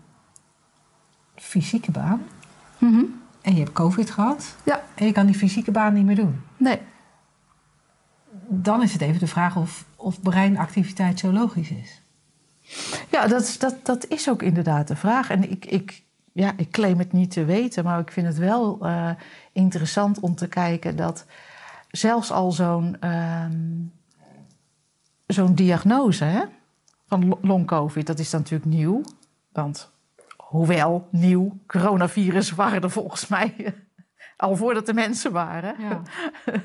fysieke 1.36 1.91
baan. 1.91 2.22
Mhm. 2.77 3.03
En 3.41 3.53
je 3.53 3.60
hebt 3.60 3.72
COVID 3.74 4.10
gehad. 4.12 4.55
ja, 4.65 4.83
En 4.95 5.05
je 5.05 5.12
kan 5.12 5.25
die 5.25 5.36
fysieke 5.36 5.72
baan 5.72 5.93
niet 5.93 6.05
meer 6.05 6.15
doen. 6.15 6.41
nee. 6.57 6.79
Dan 8.50 8.81
is 8.81 8.93
het 8.93 9.01
even 9.01 9.19
de 9.19 9.27
vraag 9.27 9.55
of, 9.55 9.86
of 9.95 10.22
breinactiviteit 10.22 11.19
zo 11.19 11.31
logisch 11.31 11.69
is. 11.72 12.01
Ja, 13.12 13.27
dat, 13.27 13.56
dat, 13.60 13.86
dat 13.86 14.08
is 14.08 14.30
ook 14.30 14.42
inderdaad 14.42 14.88
de 14.88 14.96
vraag. 14.96 15.30
En 15.30 15.51
ik, 15.51 15.65
ik, 15.65 16.03
ja, 16.32 16.53
ik 16.58 16.72
claim 16.72 17.00
het 17.00 17.12
niet 17.12 17.32
te 17.32 17.46
weten, 17.46 17.84
maar 17.84 18.00
ik 18.00 18.12
vind 18.12 18.27
het 18.27 18.38
wel 18.38 18.77
eh, 18.82 19.10
interessant 19.51 20.20
om 20.20 20.36
te 20.36 20.48
kijken 20.48 20.96
dat 20.96 21.25
zelfs 21.89 22.32
al 22.32 22.51
zo'n 22.51 22.98
ehm, 23.00 23.72
zo'n 25.27 25.56
diagnose 25.56 26.24
hè, 26.24 26.42
van 27.08 27.27
lo- 27.27 27.39
long-covid, 27.42 28.08
dat 28.08 28.20
is 28.20 28.30
dan 28.30 28.39
natuurlijk 28.39 28.72
nieuw. 28.72 29.01
Want 29.51 29.92
hoewel 30.38 31.08
nieuw, 31.12 31.58
coronavirus 31.68 32.51
waren 32.51 32.82
er 32.82 32.92
volgens 32.92 33.27
mij 33.27 33.74
al 34.38 34.56
voordat 34.56 34.88
er 34.88 34.94
mensen 34.94 35.32
waren. 35.32 35.75
Ja. 35.80 36.02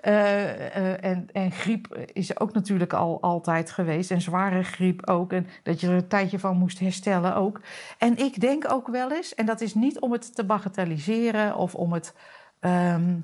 Eh, 0.00 0.76
eh, 0.76 1.04
en, 1.04 1.28
en 1.32 1.52
griep 1.52 2.08
is 2.12 2.40
ook 2.40 2.52
natuurlijk 2.52 2.92
al 2.92 3.20
altijd 3.20 3.70
geweest. 3.70 4.10
En 4.10 4.20
zware 4.20 4.62
griep 4.62 5.08
ook. 5.08 5.32
En 5.32 5.46
dat 5.62 5.80
je 5.80 5.86
er 5.86 5.92
een 5.92 6.08
tijdje 6.08 6.38
van 6.38 6.56
moest 6.56 6.78
herstellen 6.78 7.34
ook. 7.36 7.60
En 7.98 8.16
ik 8.16 8.40
denk 8.40 8.72
ook 8.72 8.88
wel 8.88 9.12
eens, 9.12 9.34
en 9.34 9.46
dat 9.46 9.60
is 9.60 9.74
niet 9.74 10.00
om 10.00 10.12
het 10.12 10.34
te 10.34 10.44
bagatelliseren 10.44 11.56
of 11.56 11.74
om 11.74 11.92
het. 11.92 12.14
ehm, 12.60 13.14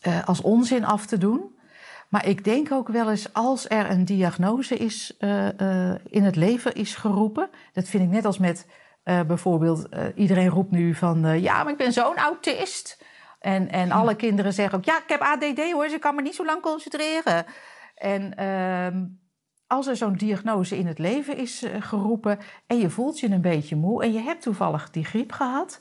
eh, 0.00 0.28
als 0.28 0.40
onzin 0.40 0.84
af 0.84 1.06
te 1.06 1.18
doen. 1.18 1.54
Maar 2.08 2.26
ik 2.26 2.44
denk 2.44 2.72
ook 2.72 2.88
wel 2.88 3.10
eens 3.10 3.32
als 3.32 3.68
er 3.68 3.90
een 3.90 4.04
diagnose 4.04 4.76
is, 4.76 5.16
uh, 5.20 5.48
in 6.08 6.22
het 6.22 6.36
leven 6.36 6.74
is 6.74 6.94
geroepen. 6.94 7.48
Dat 7.72 7.88
vind 7.88 8.02
ik 8.02 8.08
net 8.10 8.24
als 8.24 8.38
met 8.38 8.66
bijvoorbeeld, 9.04 9.88
iedereen 10.14 10.48
roept 10.48 10.70
nu 10.70 10.94
van 10.94 11.40
ja, 11.40 11.62
maar 11.62 11.72
ik 11.72 11.78
ben 11.78 11.92
zo'n 11.92 12.16
autist. 12.16 13.04
En, 13.40 13.70
en 13.70 13.90
alle 13.90 14.16
kinderen 14.16 14.52
zeggen 14.52 14.78
ook 14.78 14.84
ja, 14.84 14.96
ik 14.96 15.08
heb 15.08 15.20
ADD 15.20 15.72
hoor, 15.72 15.84
dus 15.84 15.92
ik 15.92 16.00
kan 16.00 16.14
me 16.14 16.22
niet 16.22 16.34
zo 16.34 16.44
lang 16.44 16.62
concentreren. 16.62 17.44
En 17.94 18.34
ehm, 18.36 19.04
als 19.66 19.86
er 19.86 19.96
zo'n 19.96 20.16
diagnose 20.16 20.78
in 20.78 20.86
het 20.86 20.98
leven 20.98 21.36
is 21.36 21.64
geroepen 21.78 22.38
en 22.66 22.78
je 22.78 22.90
voelt 22.90 23.20
je 23.20 23.30
een 23.30 23.40
beetje 23.40 23.76
moe 23.76 24.02
en 24.02 24.12
je 24.12 24.20
hebt 24.20 24.42
toevallig 24.42 24.90
die 24.90 25.04
griep 25.04 25.32
gehad, 25.32 25.80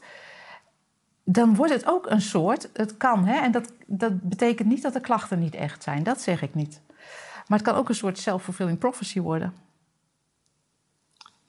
dan 1.23 1.55
wordt 1.55 1.73
het 1.73 1.87
ook 1.87 2.09
een 2.09 2.21
soort, 2.21 2.69
het 2.73 2.97
kan, 2.97 3.25
hè, 3.25 3.41
en 3.41 3.51
dat, 3.51 3.73
dat 3.85 4.21
betekent 4.21 4.67
niet 4.67 4.81
dat 4.81 4.93
de 4.93 4.99
klachten 4.99 5.39
niet 5.39 5.55
echt 5.55 5.83
zijn, 5.83 6.03
dat 6.03 6.21
zeg 6.21 6.41
ik 6.41 6.53
niet. 6.55 6.81
Maar 7.47 7.57
het 7.57 7.67
kan 7.67 7.77
ook 7.77 7.89
een 7.89 7.95
soort 7.95 8.17
self-fulfilling 8.17 8.77
prophecy 8.77 9.19
worden. 9.19 9.53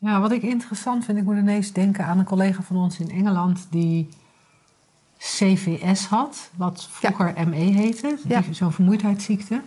Ja, 0.03 0.21
wat 0.21 0.33
ik 0.33 0.43
interessant 0.43 1.05
vind, 1.05 1.19
ik 1.19 1.25
moet 1.25 1.37
ineens 1.37 1.73
denken 1.73 2.07
aan 2.07 2.19
een 2.19 2.25
collega 2.25 2.63
van 2.63 2.77
ons 2.77 2.99
in 2.99 3.11
Engeland 3.11 3.67
die 3.71 4.09
CVS 5.19 6.07
had, 6.07 6.51
wat 6.57 6.89
vroeger 6.91 7.49
ME 7.49 7.57
heette, 7.57 8.19
ja. 8.29 8.43
zo'n 8.51 8.73
vermoeidheidsziekte. 8.73 9.63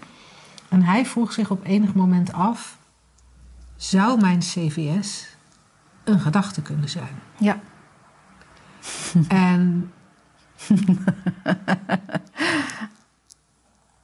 En 0.70 0.84
hij 0.84 1.06
vroeg 1.06 1.34
zich 1.34 1.52
op 1.52 1.66
enig 1.66 1.94
moment 1.94 2.34
af: 2.34 2.78
zou 3.76 4.22
mijn 4.22 4.40
CVS 4.40 5.28
een 6.04 6.20
gedachte 6.20 6.62
kunnen 6.62 6.90
zijn? 6.90 7.20
Ja. 7.38 7.60
En 9.28 9.92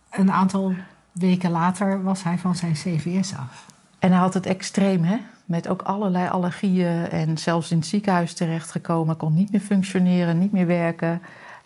een 0.09 0.31
aantal 0.31 0.75
weken 1.11 1.51
later 1.51 2.03
was 2.03 2.23
hij 2.23 2.37
van 2.37 2.55
zijn 2.55 2.73
CVS 2.73 3.35
af. 3.35 3.65
En 3.99 4.11
hij 4.11 4.19
had 4.19 4.33
het 4.33 4.45
extreem, 4.45 5.03
hè? 5.03 5.17
Met 5.51 5.67
ook 5.67 5.81
allerlei 5.81 6.29
allergieën 6.29 7.09
en 7.09 7.37
zelfs 7.37 7.71
in 7.71 7.77
het 7.77 7.85
ziekenhuis 7.85 8.33
terechtgekomen. 8.33 9.17
Kon 9.17 9.33
niet 9.33 9.51
meer 9.51 9.61
functioneren, 9.61 10.39
niet 10.39 10.51
meer 10.51 10.67
werken. 10.67 11.21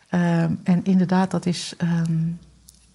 Ehm, 0.10 0.54
en 0.64 0.84
inderdaad, 0.84 1.32
dat 1.32 1.46
is, 1.46 1.74
ehm, 1.78 2.22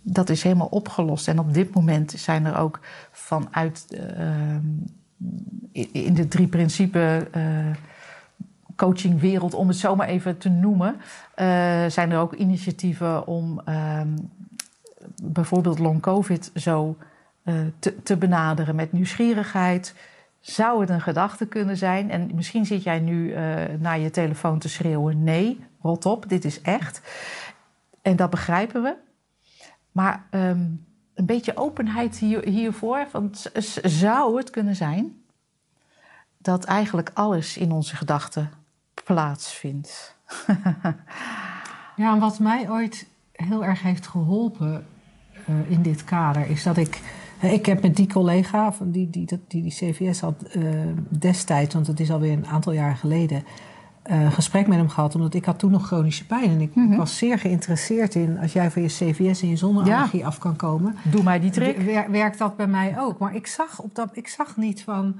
dat 0.02 0.28
is 0.28 0.42
helemaal 0.42 0.66
opgelost. 0.66 1.28
En 1.28 1.38
op 1.38 1.54
dit 1.54 1.75
moment 1.75 2.11
zijn 2.16 2.44
er 2.44 2.56
ook 2.56 2.80
vanuit 3.12 3.87
ehm, 4.16 4.66
in 5.92 6.14
de 6.14 6.28
drie 6.28 6.49
principes. 6.49 7.23
Uh, 7.37 7.44
coachingwereld, 8.76 9.54
om 9.54 9.68
het 9.68 9.76
zo 9.76 9.97
maar 9.97 10.09
even 10.09 10.38
te 10.38 10.49
noemen, 10.49 10.94
uh, 10.94 11.02
zijn 11.87 12.11
er 12.11 12.18
ook 12.18 12.35
initiatieven 12.35 13.26
om 13.26 13.61
bijvoorbeeld 15.23 15.78
long 15.78 16.00
COVID 16.00 16.50
zo 16.54 16.97
uh, 17.44 17.54
te, 17.78 18.02
te, 18.02 18.16
benaderen 18.16 18.75
met 18.75 18.92
nieuwsgierigheid. 18.92 19.94
Zou 20.40 20.80
het 20.80 20.90
een 20.90 21.00
gedachte 21.00 21.47
kunnen 21.47 21.76
zijn? 21.76 22.11
En 22.11 22.30
misschien 22.35 22.66
zit 22.66 22.82
jij 22.82 23.00
nu 23.00 23.35
naar 23.78 23.99
je 23.99 24.11
telefoon 24.11 24.59
te 24.59 24.68
schreeuwen: 24.68 25.25
nee, 25.25 25.64
rot 25.80 26.06
op, 26.06 26.28
dit 26.28 26.44
is 26.44 26.61
echt. 26.61 27.00
En 28.02 28.16
dat 28.16 28.30
begrijpen 28.30 28.82
we. 28.82 28.94
Maar 29.92 30.25
um, 30.30 30.87
een 31.14 31.26
beetje 31.26 31.56
openheid 31.56 32.16
hier, 32.16 32.44
hiervoor. 32.44 33.06
Want 33.12 33.50
zou 33.82 34.37
het 34.37 34.50
kunnen 34.50 34.76
zijn 34.76 35.23
dat 36.38 36.64
eigenlijk 36.64 37.11
alles 37.14 37.56
in 37.56 37.73
onze 37.73 37.97
gedachten 37.97 38.50
plaatsvindt. 39.04 40.16
ja, 41.97 42.12
en 42.12 42.18
wat 42.18 42.38
mij 42.38 42.70
ooit 42.70 43.06
heel 43.32 43.64
erg 43.64 43.82
heeft 43.82 44.06
geholpen 44.06 44.87
uh, 45.49 45.70
in 45.70 45.82
dit 45.82 46.04
kader 46.04 46.47
is 46.47 46.62
dat 46.62 46.76
ik. 46.76 47.00
Ik 47.40 47.66
heb 47.66 47.82
met 47.82 47.97
die 47.97 48.06
collega 48.06 48.73
van 48.73 48.90
die, 48.90 49.11
die, 49.11 49.26
die, 49.49 49.62
die 49.62 49.73
CVS 49.73 50.20
had 50.20 50.44
uh, 50.56 50.64
destijds, 51.09 51.75
want 51.75 51.87
het 51.87 52.00
is 52.00 52.11
alweer 52.11 52.32
een 52.32 52.47
aantal 52.47 52.73
jaar 52.73 52.97
geleden, 52.97 53.44
uh, 54.11 54.32
gesprek 54.32 54.66
met 54.66 54.78
hem 54.78 54.88
gehad. 54.88 55.14
Omdat 55.14 55.35
ik 55.35 55.44
had 55.44 55.59
toen 55.59 55.70
nog 55.70 55.87
chronische 55.87 56.26
pijn. 56.26 56.50
En 56.50 56.61
ik, 56.61 56.75
mm 56.75 56.88
-hmm. 56.88 56.97
was 56.97 57.18
zeer 57.18 57.38
geïnteresseerd 57.38 58.14
in 58.14 58.38
als 58.38 58.52
jij 58.52 58.70
van 58.70 58.82
je 58.82 58.88
CVS 58.88 59.42
en 59.42 59.49
je 59.49 59.56
zonneallergie 59.56 60.20
ja. 60.20 60.26
af 60.26 60.38
kan 60.38 60.56
komen. 60.56 60.97
Doe 61.11 61.23
mij 61.23 61.40
die 61.40 61.50
trick. 61.50 62.06
Werkt 62.11 62.38
dat 62.38 62.56
bij 62.56 62.66
mij 62.66 62.94
ook. 62.99 63.18
Maar 63.18 63.35
ik 63.35 63.47
zag, 63.47 63.80
op 63.80 63.94
dat, 63.94 64.11
ik 64.12 64.28
zag 64.28 64.56
niet 64.56 64.82
van 64.82 65.16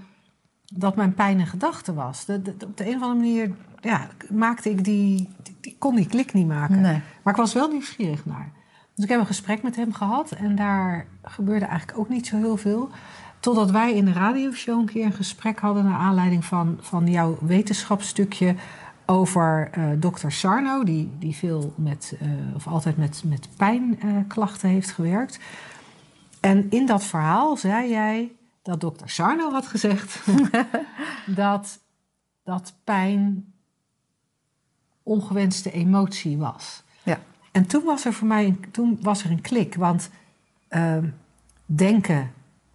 dat 0.75 0.97
mijn 0.97 1.15
pijn 1.15 1.41
een 1.41 1.47
gedachte 1.47 1.95
was. 1.95 2.25
De, 2.25 2.43
de, 2.43 2.55
op 2.67 2.77
de 2.77 2.89
een 2.89 2.97
of 2.97 3.03
andere 3.03 3.15
manier 3.15 3.51
ja, 3.81 4.09
maakte 4.31 4.71
ik 4.71 4.85
die, 4.85 5.29
die, 5.61 5.77
kon 5.79 5.97
die 5.97 6.07
klik 6.07 6.33
niet 6.33 6.47
maken. 6.47 6.81
Nee. 6.81 7.01
Maar 7.23 7.33
ik 7.33 7.41
was 7.41 7.53
wel 7.53 7.69
nieuwsgierig 7.69 8.27
naar. 8.27 8.53
Dus 9.01 9.09
ik 9.09 9.15
heb 9.15 9.25
een 9.25 9.35
gesprek 9.35 9.63
met 9.63 9.77
hem 9.77 9.93
gehad 9.93 10.31
en 10.31 10.57
daar 10.57 11.07
gebeurde 11.23 11.65
eigenlijk 11.65 11.99
ook 11.99 12.09
niet 12.09 12.27
zo 12.27 12.37
heel 12.37 12.57
veel. 12.57 12.91
Totdat 13.39 13.71
wij 13.71 13.95
in 13.95 14.05
de 14.05 14.13
radioshow 14.13 14.79
een 14.79 14.87
keer 14.87 15.05
een 15.05 15.13
gesprek 15.13 15.59
hadden 15.59 15.85
naar 15.85 15.99
aanleiding 15.99 16.45
van, 16.45 16.79
van 16.81 17.07
jouw 17.07 17.39
wetenschapsstukje 17.41 18.55
over 19.07 19.71
uh, 19.79 19.85
dokter 19.99 20.33
Sarno, 20.33 20.85
die, 20.85 21.11
die 21.19 21.35
veel 21.35 21.73
met, 21.77 22.17
uh, 22.23 22.55
of 22.55 22.67
altijd 22.67 22.97
met, 22.97 23.23
met 23.27 23.49
pijnklachten 23.57 24.69
uh, 24.69 24.75
heeft 24.75 24.91
gewerkt. 24.91 25.39
En 26.41 26.71
in 26.71 26.87
dat 26.87 27.05
verhaal 27.05 27.57
zei 27.57 27.89
jij 27.89 28.33
dat 28.63 28.81
dokter 28.81 29.11
Sarno 29.11 29.51
had 29.51 29.67
gezegd 29.67 30.27
dat, 31.27 31.81
dat 32.45 32.75
pijn 32.85 33.53
ongewenste 35.03 35.71
emotie 35.71 36.39
was. 36.39 36.83
En 37.53 37.67
toen 37.67 37.85
was 37.85 38.05
er 38.05 38.13
voor 38.13 38.27
mij 38.27 38.57
toen 38.71 38.99
was 39.03 39.25
er 39.25 39.31
een 39.31 39.41
klik, 39.41 39.75
want 39.75 40.11
uh, 40.71 40.97
denken 41.67 42.31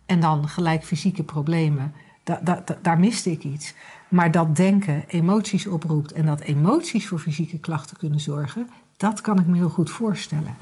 en 0.06 0.20
dan 0.20 0.48
gelijk 0.48 0.84
fysieke 0.84 1.24
problemen, 1.24 1.94
da, 2.24 2.40
da, 2.44 2.62
da, 2.66 2.78
daar 2.82 3.00
miste 3.00 3.32
ik 3.32 3.44
iets. 3.44 3.74
Maar 4.08 4.32
dat 4.32 4.56
denken 4.56 5.04
emoties 5.08 5.68
oproept 5.68 6.12
en 6.12 6.26
dat 6.26 6.42
emoties 6.42 7.08
voor 7.08 7.20
fysieke 7.20 7.60
klachten 7.60 7.98
kunnen 7.98 8.20
zorgen, 8.20 8.70
dat 8.98 9.22
kan 9.22 9.40
ik 9.40 9.46
me 9.46 9.56
heel 9.56 9.70
goed 9.70 9.90
voorstellen. 9.90 10.56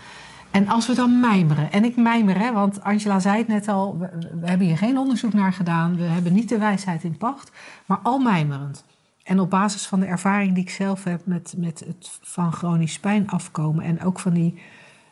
En 0.52 0.68
als 0.68 0.88
we 0.88 0.96
dan 0.96 1.20
mijmeren, 1.20 1.72
en 1.72 1.84
ik 1.84 1.96
mijmer, 1.96 2.40
hè, 2.40 2.52
want 2.52 2.84
Angela 2.84 3.20
zei 3.20 3.38
het 3.38 3.48
net 3.48 3.68
al, 3.68 3.98
we, 3.98 4.48
hebben 4.48 4.68
hier 4.68 4.78
geen 4.78 4.98
onderzoek 4.98 5.34
naar 5.34 5.54
gedaan, 5.54 5.96
we 5.96 6.04
hebben 6.04 6.34
niet 6.34 6.50
de 6.50 6.58
wijsheid 6.58 7.04
in 7.04 7.18
pacht, 7.18 7.52
maar 7.86 8.00
al 8.04 8.20
mijmerend. 8.20 8.86
En 9.24 9.40
op 9.40 9.50
basis 9.50 9.86
van 9.88 10.00
de 10.00 10.06
ervaring 10.06 10.54
die 10.54 10.64
ik 10.64 10.70
zelf 10.70 11.04
heb 11.04 11.26
met, 11.26 11.54
met 11.58 11.80
het 11.80 12.20
van 12.22 12.54
chronisch 12.54 13.00
pijn 13.00 13.30
afkomen 13.30 13.84
en 13.84 14.02
ook 14.02 14.20
van 14.20 14.34
die 14.34 14.62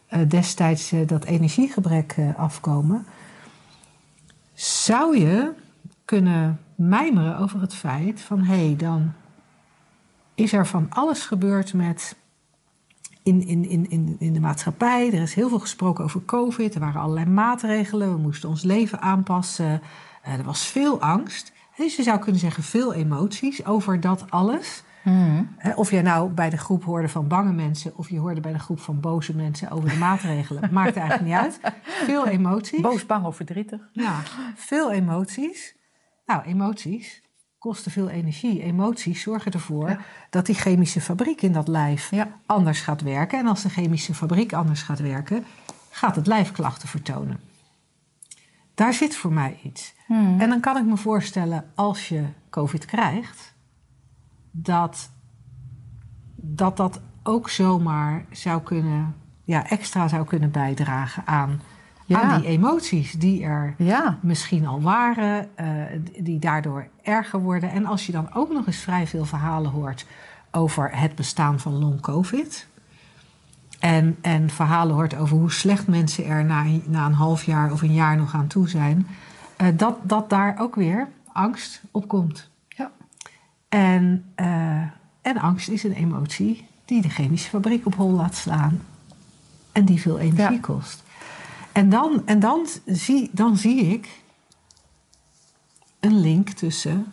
uh, 0.10 0.20
destijds 0.28 0.92
uh, 0.92 1.08
dat 1.08 1.24
energiegebrek 1.24 2.16
uh, 2.18 2.36
afkomen, 2.36 3.06
zou 4.54 5.18
je 5.18 5.54
kunnen 6.06 6.60
mijmeren 6.76 7.38
over 7.38 7.62
het 7.62 7.74
feit 7.74 8.22
van 8.22 8.44
hé, 8.44 8.66
hey, 8.66 8.76
dan 8.76 9.14
is 10.36 10.54
er 10.54 10.68
van 10.68 10.88
alles 10.90 11.26
gebeurd 11.26 11.74
met 11.74 12.16
in, 13.24 13.48
in, 13.48 13.70
in, 13.70 13.90
in, 13.90 14.16
in 14.20 14.34
de 14.34 14.40
maatschappij. 14.40 15.08
Er 15.08 15.22
is 15.22 15.34
heel 15.34 15.50
veel 15.50 15.60
gesproken 15.60 16.04
over 16.04 16.26
COVID. 16.26 16.74
Er 16.74 16.80
waren 16.80 17.02
allerlei 17.02 17.26
maatregelen. 17.26 18.14
We 18.14 18.20
moesten 18.20 18.50
ons 18.50 18.64
leven 18.64 19.02
aanpassen. 19.02 19.82
er 20.22 20.44
was 20.44 20.66
veel 20.66 21.02
angst. 21.02 21.52
Dus 21.82 21.96
je 21.96 22.04
zou 22.04 22.20
kunnen 22.20 22.42
zeggen 22.42 22.64
veel 22.64 22.94
emoties 22.94 23.66
over 23.66 24.00
dat 24.00 24.26
alles. 24.30 24.84
Mm. 25.04 25.56
Of 25.76 25.92
je 25.92 26.02
nou 26.02 26.30
bij 26.30 26.50
de 26.50 26.58
groep 26.58 26.84
hoorde 26.84 27.10
van 27.10 27.28
bange 27.28 27.52
mensen... 27.52 27.98
of 27.98 28.10
je 28.10 28.20
hoorde 28.20 28.42
bij 28.42 28.54
de 28.54 28.60
groep 28.60 28.80
van 28.80 29.00
boze 29.00 29.36
mensen 29.36 29.72
over 29.72 29.90
de 29.90 29.96
maatregelen. 29.96 30.70
Maakt 30.74 30.96
eigenlijk 30.96 31.30
niet 31.30 31.38
uit. 31.40 31.60
Veel 32.06 32.28
emoties. 32.28 32.82
Boos, 32.82 33.06
bang 33.06 33.26
of 33.26 33.36
verdrietig. 33.36 33.90
Ja, 33.92 34.22
veel 34.56 34.92
emoties. 34.92 35.76
Nou, 36.26 36.44
emoties 36.44 37.22
kosten 37.58 37.92
veel 37.92 38.10
energie. 38.10 38.64
Emoties 38.64 39.22
zorgen 39.22 39.52
ervoor 39.52 39.90
ja. 39.90 40.00
dat 40.30 40.46
die 40.46 40.56
chemische 40.56 41.02
fabriek 41.02 41.42
in 41.42 41.52
dat 41.52 41.68
lijf 41.68 42.12
ja. 42.12 42.40
anders 42.46 42.82
gaat 42.82 43.02
werken. 43.02 43.40
En 43.40 43.48
als 43.48 43.62
de 43.62 43.70
chemische 43.70 44.14
fabriek 44.14 44.54
anders 44.54 44.82
gaat 44.82 45.00
werken... 45.00 45.46
gaat 45.90 46.16
het 46.16 46.28
lijf 46.28 46.52
klachten 46.52 46.88
vertonen. 46.88 47.51
Daar 48.74 48.94
zit 48.94 49.16
voor 49.16 49.34
mij 49.34 49.60
iets. 49.64 49.96
Hmm. 50.06 50.40
En 50.40 50.50
dan 50.50 50.60
kan 50.60 50.78
ik 50.78 50.86
me 50.86 50.98
voorstellen, 50.98 51.66
als 51.76 52.10
je 52.10 52.24
COVID 52.50 52.86
krijgt, 52.86 53.54
dat 54.52 55.10
dat, 56.42 56.78
dat 56.78 57.02
ook 57.24 57.50
zomaar 57.50 58.26
zou 58.32 58.62
kunnen, 58.62 59.16
ja, 59.44 59.68
extra 59.68 60.08
zou 60.08 60.26
kunnen 60.26 60.52
bijdragen 60.52 61.28
aan, 61.28 61.62
ja. 62.06 62.22
aan 62.22 62.42
die 62.42 62.50
emoties 62.50 63.12
die 63.12 63.44
er 63.44 63.76
ja. 63.78 64.18
misschien 64.22 64.68
al 64.68 64.82
waren, 64.82 65.50
uh, 65.60 65.66
die 66.20 66.40
daardoor 66.40 66.88
erger 67.02 67.40
worden. 67.40 67.72
En 67.72 67.86
als 67.86 68.06
je 68.06 68.12
dan 68.12 68.34
ook 68.34 68.52
nog 68.52 68.68
eens 68.68 68.78
vrij 68.78 69.08
veel 69.08 69.26
verhalen 69.26 69.72
hoort 69.72 70.06
over 70.52 70.98
het 70.98 71.16
bestaan 71.16 71.60
van 71.60 71.74
long-COVID. 71.80 72.68
En, 73.82 74.18
en 74.22 74.50
verhalen 74.50 74.96
hoort 74.96 75.16
over 75.16 75.38
hoe 75.38 75.52
slecht 75.52 75.88
mensen 75.88 76.26
er 76.26 76.46
na, 76.46 76.66
na 76.86 77.06
een 77.06 77.14
half 77.14 77.44
jaar 77.44 77.72
of 77.72 77.82
een 77.82 77.94
jaar 77.94 78.18
nog 78.18 78.34
aan 78.34 78.48
toe 78.48 78.70
zijn. 78.70 79.08
Uh, 79.62 79.68
dat, 79.74 79.98
dat 80.04 80.30
daar 80.30 80.60
ook 80.60 80.76
weer 80.76 81.08
angst 81.34 81.82
op 81.92 82.08
komt. 82.08 82.50
Ja. 82.68 82.92
En, 83.70 84.26
uh, 84.36 84.82
en 85.22 85.38
angst 85.38 85.70
is 85.70 85.84
een 85.84 85.94
emotie 85.94 86.68
die 86.86 87.02
de 87.02 87.10
chemische 87.10 87.50
fabriek 87.50 87.86
op 87.86 87.96
hol 87.96 88.12
laat 88.12 88.36
slaan. 88.36 88.82
En 89.72 89.86
die 89.86 90.02
veel 90.02 90.20
energie 90.20 90.60
kost. 90.60 91.04
En, 91.72 91.90
dan, 91.90 92.22
en 92.26 92.40
dan, 92.40 92.68
zie, 92.86 93.30
dan 93.32 93.58
zie 93.58 93.86
ik 93.86 94.22
een 96.00 96.20
link 96.20 96.50
tussen 96.50 97.06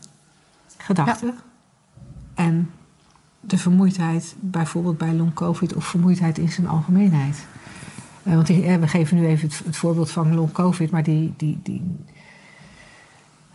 gedachten 0.77 1.35
en 2.35 2.71
de 3.51 3.59
vermoeidheid, 3.59 4.35
bijvoorbeeld 4.41 4.99
bij 4.99 5.15
long 5.15 5.35
COVID 5.35 5.75
of 5.75 5.85
vermoeidheid 5.85 6.39
in 6.39 6.49
zijn 6.49 6.69
algemeenheid. 6.69 7.47
Uh, 8.23 8.35
want 8.35 8.47
die, 8.47 8.79
we 8.79 8.89
geven 8.89 9.17
nu 9.17 9.27
even 9.27 9.49
het, 9.49 9.63
het, 9.65 9.77
voorbeeld 9.77 10.11
van 10.11 10.35
long 10.35 10.53
COVID, 10.53 10.91
maar 10.91 11.03
die, 11.03 11.35
die, 11.37 11.59
die 11.63 11.83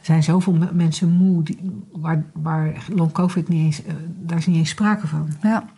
zijn 0.01 0.23
zoveel 0.23 0.57
mensen 0.73 1.09
moe 1.09 1.43
die, 1.43 1.59
waar, 1.91 2.23
waar 2.33 2.85
long 2.87 3.11
COVID 3.11 3.47
niet 3.47 3.65
eens, 3.65 3.85
uh, 3.85 3.93
daar 4.07 4.37
is 4.37 4.45
niet 4.45 4.57
eens 4.57 4.69
sprake 4.69 5.07
van. 5.07 5.29
Ja. 5.41 5.69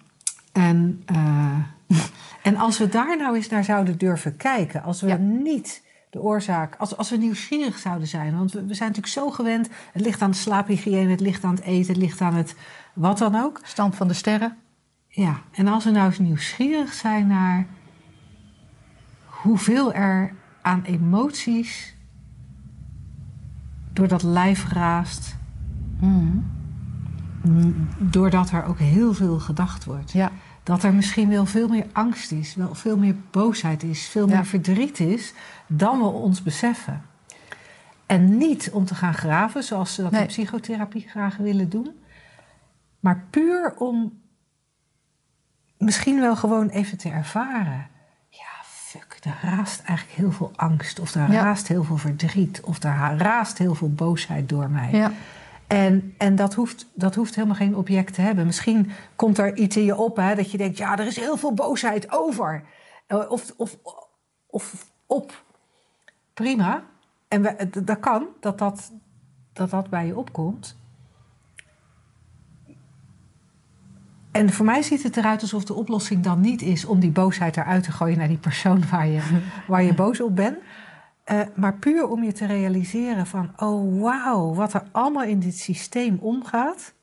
En, 0.51 1.03
uh, 1.11 1.97
en 2.47 2.55
als 2.55 2.77
we 2.77 2.89
daar 2.89 3.17
nou 3.17 3.35
eens 3.35 3.49
naar 3.49 3.63
zouden 3.63 3.97
durven 3.97 4.37
kijken, 4.37 4.83
als 4.83 5.01
we 5.01 5.07
ja. 5.07 5.17
niet 5.17 5.83
de 6.15 6.21
oorzaak, 6.21 6.75
als, 6.75 6.97
als 6.97 7.09
we 7.09 7.17
nieuwsgierig 7.17 7.77
zouden 7.77 8.07
zijn, 8.07 8.37
want 8.37 8.51
we, 8.51 8.65
we, 8.65 8.73
zijn 8.73 8.89
natuurlijk 8.89 9.13
zo 9.13 9.29
gewend, 9.29 9.69
het 9.91 10.01
ligt 10.01 10.21
aan 10.21 10.31
de 10.31 10.37
slaaphygiëne, 10.37 11.09
het 11.09 11.19
ligt 11.19 11.43
aan 11.43 11.55
het 11.55 11.63
eten, 11.63 11.93
het 11.93 12.01
ligt 12.01 12.21
aan 12.21 12.33
het 12.33 12.55
wat 12.93 13.17
dan 13.17 13.35
ook. 13.35 13.59
Stand 13.63 13.95
van 13.95 14.07
de 14.07 14.13
sterren. 14.13 14.57
Ja, 15.07 15.41
en 15.51 15.67
als 15.67 15.83
we 15.83 15.91
nou 15.91 16.05
eens 16.05 16.19
nieuwsgierig 16.19 16.93
zijn 16.93 17.27
naar 17.27 17.67
hoeveel 19.25 19.93
er 19.93 20.33
aan 20.61 20.83
emoties 20.83 21.95
door 23.93 24.07
dat 24.07 24.23
lijf 24.23 24.71
raast. 24.71 25.35
Mm. 25.99 26.45
Doordat 27.97 28.51
er 28.51 28.63
ook 28.65 28.79
heel 28.79 29.13
veel 29.13 29.39
gedacht 29.39 29.85
wordt. 29.85 30.11
Ja. 30.11 30.31
Dat 30.65 30.83
er 30.83 30.93
misschien 30.93 31.29
wel 31.29 31.45
veel 31.45 31.67
meer 31.67 31.85
angst 31.91 32.31
is, 32.31 32.55
wel 32.55 32.75
veel 32.75 32.97
meer 32.97 33.15
boosheid 33.31 33.83
is, 33.83 34.07
veel 34.07 34.27
Ja. 34.29 34.35
meer 34.35 34.45
verdriet 34.45 34.99
is 34.99 35.33
dan 35.67 35.97
we 35.99 36.05
ons 36.05 36.41
beseffen. 36.43 37.01
En 38.05 38.37
niet 38.37 38.69
om 38.73 38.85
te 38.85 38.95
gaan 38.95 39.13
graven, 39.13 39.63
zoals 39.63 39.93
ze 39.93 40.01
dat 40.01 40.11
Nee. 40.11 40.21
in 40.21 40.27
psychotherapie 40.27 41.07
graag 41.09 41.37
willen 41.37 41.69
doen, 41.69 41.91
maar 42.99 43.23
puur 43.29 43.73
om 43.77 44.21
misschien 45.77 46.19
wel 46.19 46.35
gewoon 46.35 46.69
even 46.69 46.97
te 46.97 47.09
ervaren. 47.09 47.87
Ja, 48.29 48.63
fuck, 48.63 49.17
er 49.23 49.37
raast 49.41 49.81
eigenlijk 49.83 50.17
heel 50.17 50.31
veel 50.31 50.51
angst, 50.55 50.99
of 50.99 51.15
er 51.15 51.31
Ja. 51.31 51.41
raast 51.43 51.67
heel 51.67 51.83
veel 51.83 51.97
verdriet, 51.97 52.61
of 52.61 52.83
er 52.83 52.91
ha- 52.91 53.17
raast 53.17 53.57
heel 53.57 53.75
veel 53.75 53.93
boosheid 53.93 54.49
door 54.49 54.69
mij. 54.69 54.91
Ja. 54.91 55.11
En, 55.67 56.15
en 56.17 56.35
dat, 56.35 56.53
hoeft, 56.53 56.87
dat 56.93 57.15
hoeft 57.15 57.35
helemaal 57.35 57.55
geen 57.55 57.75
object 57.75 58.13
te 58.13 58.21
hebben. 58.21 58.45
Misschien 58.45 58.91
komt 59.15 59.37
er 59.37 59.57
iets 59.57 59.77
in 59.77 59.83
je 59.83 59.95
op 59.95 60.15
hè, 60.15 60.35
dat 60.35 60.51
je 60.51 60.57
denkt: 60.57 60.77
ja, 60.77 60.97
er 60.97 61.05
is 61.05 61.19
heel 61.19 61.37
veel 61.37 61.53
boosheid 61.53 62.11
over. 62.11 62.63
Eh, 63.07 63.29
Of, 63.29 63.53
of, 63.57 63.77
of 64.47 64.85
op. 65.05 65.43
Prima. 66.33 66.83
En 67.27 67.69
dat 67.83 67.99
kan, 67.99 68.27
dat 68.39 68.57
dat, 68.57 68.91
dat 69.53 69.69
dat 69.69 69.89
bij 69.89 70.05
je 70.05 70.17
opkomt. 70.17 70.77
En 74.31 74.49
voor 74.49 74.65
mij 74.65 74.81
ziet 74.81 75.03
het 75.03 75.17
eruit 75.17 75.41
alsof 75.41 75.63
de 75.63 75.73
oplossing 75.73 76.23
dan 76.23 76.39
niet 76.39 76.61
is 76.61 76.85
om 76.85 76.99
die 76.99 77.11
boosheid 77.11 77.57
eruit 77.57 77.83
te 77.83 77.91
gooien 77.91 78.17
naar 78.17 78.27
die 78.27 78.37
persoon 78.37 78.89
waar 78.89 79.07
je, 79.07 79.41
waar 79.67 79.83
je 79.83 79.93
boos 79.93 80.21
op 80.21 80.35
bent. 80.35 80.57
Eh, 81.25 81.41
maar 81.55 81.77
puur 81.77 82.07
om 82.07 82.23
je 82.23 82.31
te 82.31 82.45
realiseren 82.45 83.27
van, 83.27 83.51
oh 83.57 84.01
wauw, 84.01 84.53
wat 84.53 84.73
er 84.73 84.83
allemaal 84.91 85.23
in 85.23 85.39
dit 85.39 85.57
systeem 85.57 86.17
omgaat. 86.21 86.93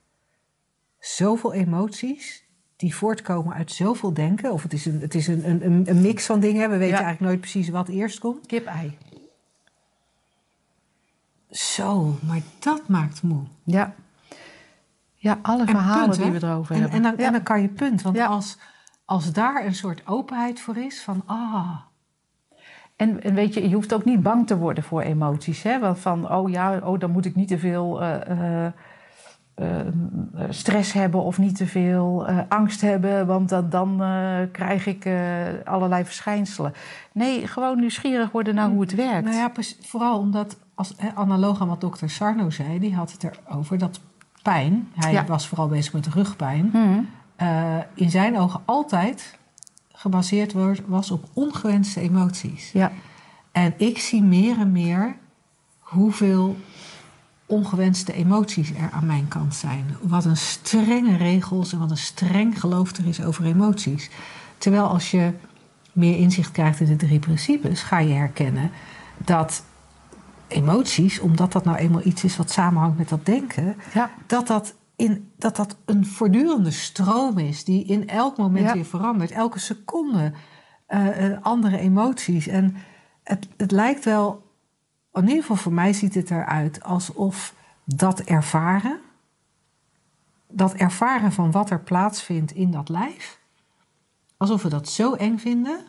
Zoveel 0.99 1.53
emoties 1.53 2.45
die 2.77 2.95
voortkomen 2.95 3.55
uit 3.55 3.73
zoveel 3.73 4.15
denken. 4.15 4.53
Of 4.53 4.63
het 4.63 4.73
is 4.73 4.87
een, 4.87 5.01
het 5.01 5.15
is 5.15 5.27
een, 5.27 5.51
een, 5.51 5.89
een- 5.89 6.01
mix 6.01 6.27
van 6.27 6.41
dingen. 6.41 6.71
We 6.71 6.77
weten 6.77 6.97
Ja. 6.99 7.03
eigenlijk 7.03 7.21
nooit 7.21 7.41
precies 7.41 7.69
wat 7.69 7.89
eerst 7.89 8.19
komt. 8.19 8.47
Kip-ei. 8.47 8.99
Zo, 11.51 12.17
maar 12.27 12.41
dat 12.59 12.89
maakt 12.89 13.23
moe. 13.23 13.43
Ja. 13.65 13.95
Ja, 15.15 15.39
alle 15.43 15.61
En 15.63 15.69
verhalen 15.69 16.09
punt, 16.11 16.23
die 16.23 16.31
we 16.41 16.47
erover 16.47 16.75
en, 16.75 16.81
hebben. 16.81 16.97
En 16.97 17.03
dan, 17.03 17.15
ja. 17.19 17.27
en 17.27 17.33
dan 17.33 17.43
kan 17.43 17.63
je 17.63 17.69
punt. 17.69 18.03
Want 18.03 18.17
Ja. 18.17 18.27
als, 18.27 18.59
als 19.05 19.33
daar 19.33 19.65
een 19.65 19.75
soort 19.75 20.07
openheid 20.07 20.61
voor 20.61 20.77
is 20.77 21.03
van, 21.03 21.23
ah, 21.27 21.77
En, 22.97 23.23
en 23.23 23.35
weet 23.35 23.55
je, 23.55 23.69
je 23.69 23.75
hoeft 23.75 23.95
ook 23.95 24.05
niet 24.05 24.23
bang 24.23 24.47
te 24.47 24.57
worden 24.59 24.85
voor 24.85 25.01
emoties. 25.03 25.63
Hè? 25.63 25.79
Want 25.79 25.99
van, 25.99 26.33
oh 26.33 26.51
ja, 26.51 26.79
oh, 26.85 26.99
dan 26.99 27.11
moet 27.11 27.25
ik 27.25 27.35
niet 27.35 27.49
te 27.49 27.59
veel 27.59 28.03
eh, 28.03 28.31
eh, 28.31 28.73
eh, 29.55 29.87
stress 30.49 30.93
hebben 30.93 31.23
of 31.23 31.39
niet 31.39 31.57
te 31.57 31.67
veel 31.67 32.29
angst 32.49 32.81
hebben, 32.81 33.27
want 33.27 33.49
dan, 33.49 33.71
dan 33.71 34.03
krijg 34.53 34.87
ik 34.87 35.09
allerlei 35.65 36.05
verschijnselen. 36.05 36.73
Nee, 37.13 37.47
gewoon 37.47 37.81
nieuwsgierig 37.81 38.31
worden 38.31 38.55
naar 38.55 38.69
hoe 38.69 38.81
het 38.81 38.95
werkt. 38.95 39.25
Nou 39.25 39.37
ja, 39.37 39.51
vooral 39.81 40.19
omdat, 40.19 40.57
als, 40.75 40.95
hè, 40.97 41.09
analoog 41.15 41.61
aan 41.61 41.69
wat 41.69 41.81
dokter 41.81 42.11
Sarno 42.11 42.51
zei, 42.51 42.79
die 42.79 42.95
had 42.95 43.13
het 43.13 43.31
erover 43.49 43.79
dat 43.79 44.01
pijn, 44.43 44.89
hij 44.95 45.13
Ja. 45.13 45.25
was 45.25 45.49
vooral 45.49 45.69
bezig 45.69 45.93
met 45.93 46.07
rugpijn, 46.07 46.71
eh, 47.37 47.77
in 47.95 48.11
zijn 48.11 48.39
ogen 48.39 48.61
altijd 48.65 49.39
gebaseerd 50.03 50.53
was, 50.53 50.79
was 50.87 51.11
op 51.11 51.25
ongewenste 51.33 52.01
emoties. 52.01 52.71
Ja, 52.73 52.93
En 53.53 53.75
ik 53.77 53.99
zie 53.99 54.23
meer 54.23 54.59
en 54.59 54.73
meer 54.73 55.17
hoeveel 55.79 56.57
ongewenste 57.47 58.13
emoties 58.13 58.71
er 58.71 58.91
aan 58.93 59.07
mijn 59.07 59.29
kant 59.29 59.55
zijn. 59.55 59.97
Wat 60.01 60.25
een 60.25 60.37
strenge 60.37 61.17
regels 61.17 61.73
en 61.73 61.79
wat 61.79 61.91
een 61.91 61.97
streng 61.97 62.61
geloof 62.61 62.97
er 62.97 63.07
is 63.07 63.23
over 63.23 63.45
emoties. 63.45 64.11
Terwijl 64.59 64.85
als 64.85 65.11
je 65.11 65.33
meer 65.93 66.17
inzicht 66.17 66.53
krijgt 66.53 66.81
in 66.81 66.87
de 66.87 66.97
drie 66.97 67.19
principes, 67.19 67.83
ga 67.83 67.99
je 67.99 68.15
herkennen 68.15 68.71
dat 69.17 69.65
emoties, 70.49 71.21
omdat 71.21 71.53
dat 71.53 71.65
nou 71.65 71.77
eenmaal 71.77 72.05
iets 72.05 72.25
is 72.25 72.37
wat 72.37 72.51
samenhangt 72.51 72.99
met 72.99 73.09
dat 73.09 73.27
denken, 73.27 73.77
ja. 73.95 74.11
dat 74.27 74.47
dat, 74.47 74.75
in, 74.97 75.33
dat 75.37 75.57
dat 75.57 75.77
een 75.85 76.07
voortdurende 76.07 76.71
stroom 76.71 77.39
is 77.39 77.65
die 77.65 77.85
in 77.85 78.09
elk 78.09 78.37
moment 78.37 78.67
Ja. 78.67 78.73
weer 78.73 78.85
verandert. 78.85 79.31
Elke 79.31 79.59
seconde 79.59 80.33
eh, 80.87 81.27
eh, 81.27 81.43
andere 81.43 81.79
emoties. 81.79 82.47
En 82.47 82.77
het, 83.23 83.49
het 83.57 83.71
lijkt 83.71 84.05
wel, 84.05 84.51
in 85.13 85.23
ieder 85.23 85.41
geval 85.41 85.57
voor 85.57 85.73
mij 85.73 85.93
ziet 85.93 86.15
het 86.15 86.31
eruit 86.31 86.83
alsof 86.83 87.55
dat 87.85 88.21
ervaren, 88.21 89.01
dat 90.49 90.75
ervaren 90.75 91.33
van 91.33 91.51
wat 91.51 91.71
er 91.71 91.81
plaatsvindt 91.81 92.53
in 92.53 92.71
dat 92.71 92.89
lijf, 92.89 93.41
alsof 94.37 94.63
we 94.63 94.69
dat 94.69 94.89
zo 94.89 95.15
eng 95.15 95.39
vinden. 95.39 95.81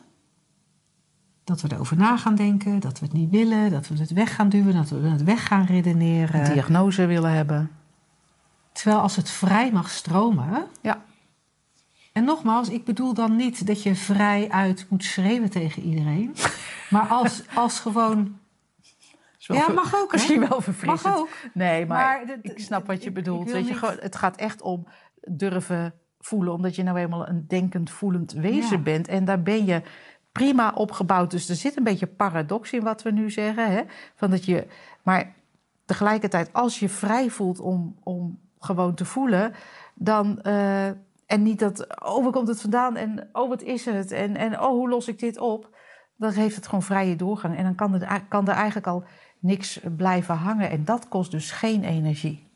Dat 1.44 1.60
we 1.60 1.72
erover 1.72 1.96
na 1.96 2.16
gaan 2.16 2.34
denken, 2.34 2.80
dat 2.80 2.98
we 2.98 3.04
het 3.04 3.14
niet 3.14 3.30
willen, 3.30 3.70
dat 3.70 3.88
we 3.88 3.98
het 3.98 4.12
weg 4.12 4.34
gaan 4.34 4.48
duwen, 4.48 4.74
dat 4.74 4.88
we 4.88 5.08
het 5.08 5.24
weg 5.24 5.46
gaan 5.46 5.64
redeneren. 5.64 6.40
Een 6.46 6.52
diagnose 6.52 7.06
willen 7.06 7.32
hebben. 7.32 7.70
Terwijl 8.74 9.00
als 9.00 9.16
het 9.16 9.30
vrij 9.30 9.72
mag 9.72 9.90
stromen. 9.90 10.66
Ja. 10.80 11.02
En 12.12 12.24
nogmaals, 12.24 12.68
ik 12.68 12.84
bedoel 12.84 13.14
dan 13.14 13.36
niet 13.36 13.66
dat 13.66 13.82
je 13.82 13.94
vrij 13.94 14.50
uit 14.50 14.86
moet 14.88 15.04
schreeuwen 15.04 15.50
tegen 15.50 15.82
iedereen. 15.82 16.34
Maar 16.90 17.06
als, 17.06 17.42
als 17.54 17.80
gewoon. 17.80 18.38
Ja, 19.38 19.68
mag 19.68 19.94
ook. 19.94 20.10
Hè? 20.12 20.16
Misschien 20.16 20.48
wel 20.48 20.60
verfrissend. 20.60 21.14
Mag 21.14 21.22
ook. 21.22 21.28
Nee, 21.52 21.86
maar, 21.86 22.38
ik 22.42 22.58
snap 22.58 22.86
wat 22.86 23.02
je 23.02 23.10
bedoelt. 23.10 23.50
je, 23.50 23.74
gewoon, 23.74 23.96
het 24.00 24.16
gaat 24.16 24.36
echt 24.36 24.62
om 24.62 24.86
durven 25.20 25.94
voelen. 26.20 26.52
Omdat 26.52 26.76
je 26.76 26.82
nou 26.82 26.98
eenmaal 26.98 27.28
een 27.28 27.44
denkend, 27.48 27.90
voelend 27.90 28.32
wezen 28.32 28.76
Ja. 28.76 28.82
bent. 28.82 29.08
En 29.08 29.24
daar 29.24 29.42
ben 29.42 29.64
je 29.64 29.82
prima 30.32 30.72
opgebouwd. 30.74 31.30
Dus 31.30 31.48
er 31.48 31.56
zit 31.56 31.76
een 31.76 31.84
beetje 31.84 32.06
paradox 32.06 32.72
in 32.72 32.82
wat 32.82 33.02
we 33.02 33.10
nu 33.10 33.30
zeggen. 33.30 33.70
Hè? 33.72 33.82
Van 34.14 34.30
dat 34.30 34.44
je, 34.44 34.66
maar 35.02 35.34
tegelijkertijd, 35.84 36.52
als 36.52 36.78
je 36.78 36.88
vrij 36.88 37.30
voelt 37.30 37.60
om, 37.60 37.96
om 38.02 38.42
gewoon 38.64 38.94
te 38.94 39.04
voelen... 39.04 39.52
dan... 39.94 40.40
eh, 40.42 40.88
en 41.26 41.42
niet 41.42 41.58
dat, 41.58 42.02
oh, 42.04 42.22
waar 42.22 42.32
komt 42.32 42.48
het 42.48 42.60
vandaan? 42.60 42.96
En 42.96 43.28
oh, 43.32 43.48
wat 43.48 43.62
is 43.62 43.84
het? 43.84 44.10
En, 44.12 44.36
en 44.36 44.60
oh, 44.60 44.68
hoe 44.68 44.88
los 44.88 45.08
ik 45.08 45.18
dit 45.18 45.38
op? 45.38 45.76
Dan 46.16 46.32
heeft 46.32 46.56
het 46.56 46.66
gewoon 46.66 46.82
vrije 46.82 47.16
doorgang. 47.16 47.56
En 47.56 47.64
dan 47.64 47.74
kan 47.74 48.00
er, 48.00 48.22
kan 48.28 48.48
er 48.48 48.54
eigenlijk 48.54 48.86
al 48.86 49.04
niks 49.38 49.80
blijven 49.96 50.34
hangen. 50.34 50.70
En 50.70 50.84
dat 50.84 51.08
kost 51.08 51.30
dus 51.30 51.50
geen 51.50 51.84
energie. 51.84 52.46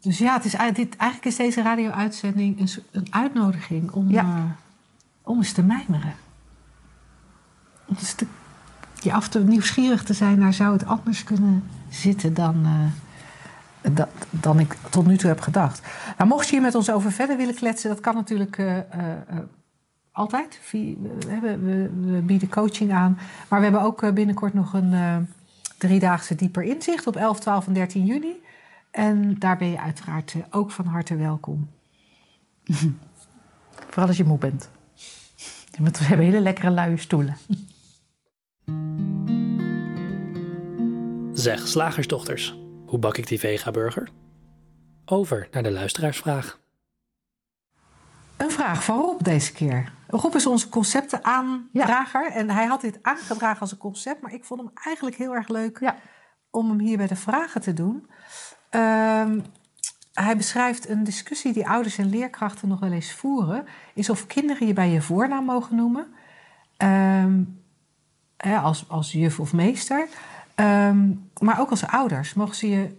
Dus 0.00 0.18
ja, 0.18 0.34
het 0.34 0.44
is, 0.44 0.54
eigenlijk- 0.54 0.90
dit, 0.90 1.00
eigenlijk 1.00 1.30
is 1.30 1.36
deze 1.44 1.62
radio-uitzending 1.62 2.78
een, 2.90 3.06
uitnodiging 3.14 3.90
om, 3.90 4.10
Ja. 4.10 4.22
eh, 4.22 4.44
om 5.22 5.36
eens 5.36 5.52
te 5.52 5.62
mijmeren. 5.62 6.14
Om 7.86 7.96
eens 7.98 8.14
te, 8.14 8.26
je 9.00 9.12
af 9.12 9.28
te 9.28 9.44
nieuwsgierig 9.44 10.04
te 10.04 10.12
zijn 10.12 10.38
naar 10.38 10.52
zou 10.54 10.72
het 10.72 10.86
anders 10.86 11.24
kunnen 11.24 11.64
zitten 11.88 12.34
dan, 12.34 12.64
eh, 12.64 13.05
dat, 13.92 14.08
dan 14.30 14.60
ik 14.60 14.76
tot 14.90 15.06
nu 15.06 15.16
toe 15.16 15.28
heb 15.28 15.40
gedacht. 15.40 15.80
Nou, 16.18 16.28
mocht 16.28 16.44
je 16.48 16.52
hier 16.52 16.62
met 16.62 16.74
ons 16.74 16.90
over 16.90 17.12
verder 17.12 17.36
willen 17.36 17.54
kletsen, 17.54 17.90
dat 17.90 18.00
kan 18.00 18.14
natuurlijk 18.14 18.58
eh, 18.58 18.78
eh, 18.78 18.84
eh, 19.28 19.38
altijd. 20.12 20.58
Via- 20.62 20.94
we, 21.40 21.58
we, 21.58 22.22
bieden 22.24 22.48
coaching 22.48 22.92
aan. 22.92 23.18
Maar 23.48 23.58
we 23.58 23.64
hebben 23.64 23.82
ook 23.82 24.02
eh, 24.02 24.12
binnenkort 24.12 24.54
nog 24.54 24.72
een 24.72 24.92
eh, 24.92 25.16
driedaagse 25.78 26.34
dieper 26.34 26.62
inzicht 26.62 27.06
op 27.06 27.16
11, 27.16 27.40
12 27.40 27.66
en 27.66 27.72
13 27.72 28.04
juni. 28.04 28.42
En 28.90 29.38
daar 29.38 29.56
ben 29.56 29.70
je 29.70 29.80
uiteraard 29.80 30.34
eh, 30.34 30.40
ook 30.50 30.70
van 30.70 30.86
harte 30.86 31.16
welkom. 31.16 31.68
Vooral 33.90 34.06
als 34.08 34.16
je 34.16 34.24
moe 34.24 34.38
bent. 34.38 34.68
Want 35.78 35.98
we 35.98 36.04
hebben 36.04 36.26
hele 36.26 36.40
lekkere 36.40 36.70
luie 36.70 36.96
stoelen. 36.96 37.36
Zeg, 41.32 41.68
slagersdochters, 41.68 42.56
hoe 42.86 42.98
bak 42.98 43.16
ik 43.16 43.26
die 43.26 43.38
vega-burger? 43.38 44.08
Over 45.04 45.48
naar 45.50 45.62
de 45.62 45.70
luisteraarsvraag. 45.70 46.58
Een 48.36 48.50
vraag 48.50 48.84
van 48.84 49.00
Rob 49.00 49.22
deze 49.22 49.52
keer. 49.52 49.92
Rob 50.08 50.34
is 50.34 50.46
onze 50.46 50.68
conceptenaandrager. 50.68 52.30
En 52.32 52.50
hij 52.50 52.64
had 52.64 52.80
dit 52.80 52.98
aangedragen 53.02 53.60
als 53.60 53.72
een 53.72 53.78
concept. 53.78 54.22
Maar 54.22 54.32
ik 54.32 54.44
vond 54.44 54.60
hem 54.60 54.70
eigenlijk 54.84 55.16
heel 55.16 55.34
erg 55.34 55.48
leuk 55.48 55.80
Ja. 55.80 55.96
om 56.50 56.68
hem 56.68 56.78
hier 56.78 56.96
bij 56.96 57.06
de 57.06 57.16
vragen 57.16 57.60
te 57.60 57.72
doen. 57.72 58.10
Ehm, 58.70 59.40
hij 60.12 60.36
beschrijft 60.36 60.88
een 60.88 61.04
discussie 61.04 61.52
die 61.52 61.68
ouders 61.68 61.98
en 61.98 62.10
leerkrachten 62.10 62.68
nog 62.68 62.80
wel 62.80 62.92
eens 62.92 63.12
voeren. 63.12 63.66
Is 63.94 64.10
of 64.10 64.26
kinderen 64.26 64.66
je 64.66 64.72
bij 64.72 64.88
je 64.88 65.02
voornaam 65.02 65.44
mogen 65.44 65.76
noemen. 65.76 66.06
Ehm, 66.76 67.42
hè, 68.36 68.56
als, 68.58 68.88
als 68.88 69.12
juf 69.12 69.40
of 69.40 69.52
meester. 69.52 70.08
Ehm, 70.56 71.10
maar 71.40 71.60
ook 71.60 71.70
als 71.70 71.86
ouders. 71.86 72.34
Mogen 72.34 72.54
ze, 72.56 72.68
je, 72.68 72.96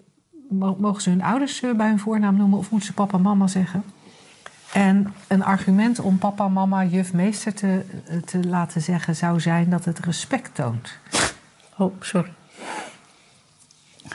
mo- 0.49 0.75
mogen 0.79 1.01
ze 1.01 1.09
hun 1.09 1.23
ouders 1.23 1.61
eh, 1.61 1.71
bij 1.73 1.87
hun 1.87 1.99
voornaam 1.99 2.35
noemen 2.35 2.57
of 2.59 2.69
moeten 2.69 2.87
ze 2.87 2.93
papa 2.93 3.17
en 3.17 3.23
mama 3.23 3.47
zeggen? 3.47 3.83
En 4.73 5.13
een 5.27 5.43
argument 5.43 5.99
om 5.99 6.17
papa, 6.17 6.47
mama, 6.47 6.83
juf, 6.83 7.13
meester 7.13 7.53
te, 7.53 7.85
eh, 8.07 8.17
te 8.17 8.47
laten 8.47 8.81
zeggen 8.81 9.15
zou 9.15 9.39
zijn 9.39 9.69
dat 9.69 9.85
het 9.85 9.99
respect 9.99 10.55
toont. 10.55 10.97
Oh, 11.77 11.93
sorry. 12.01 12.33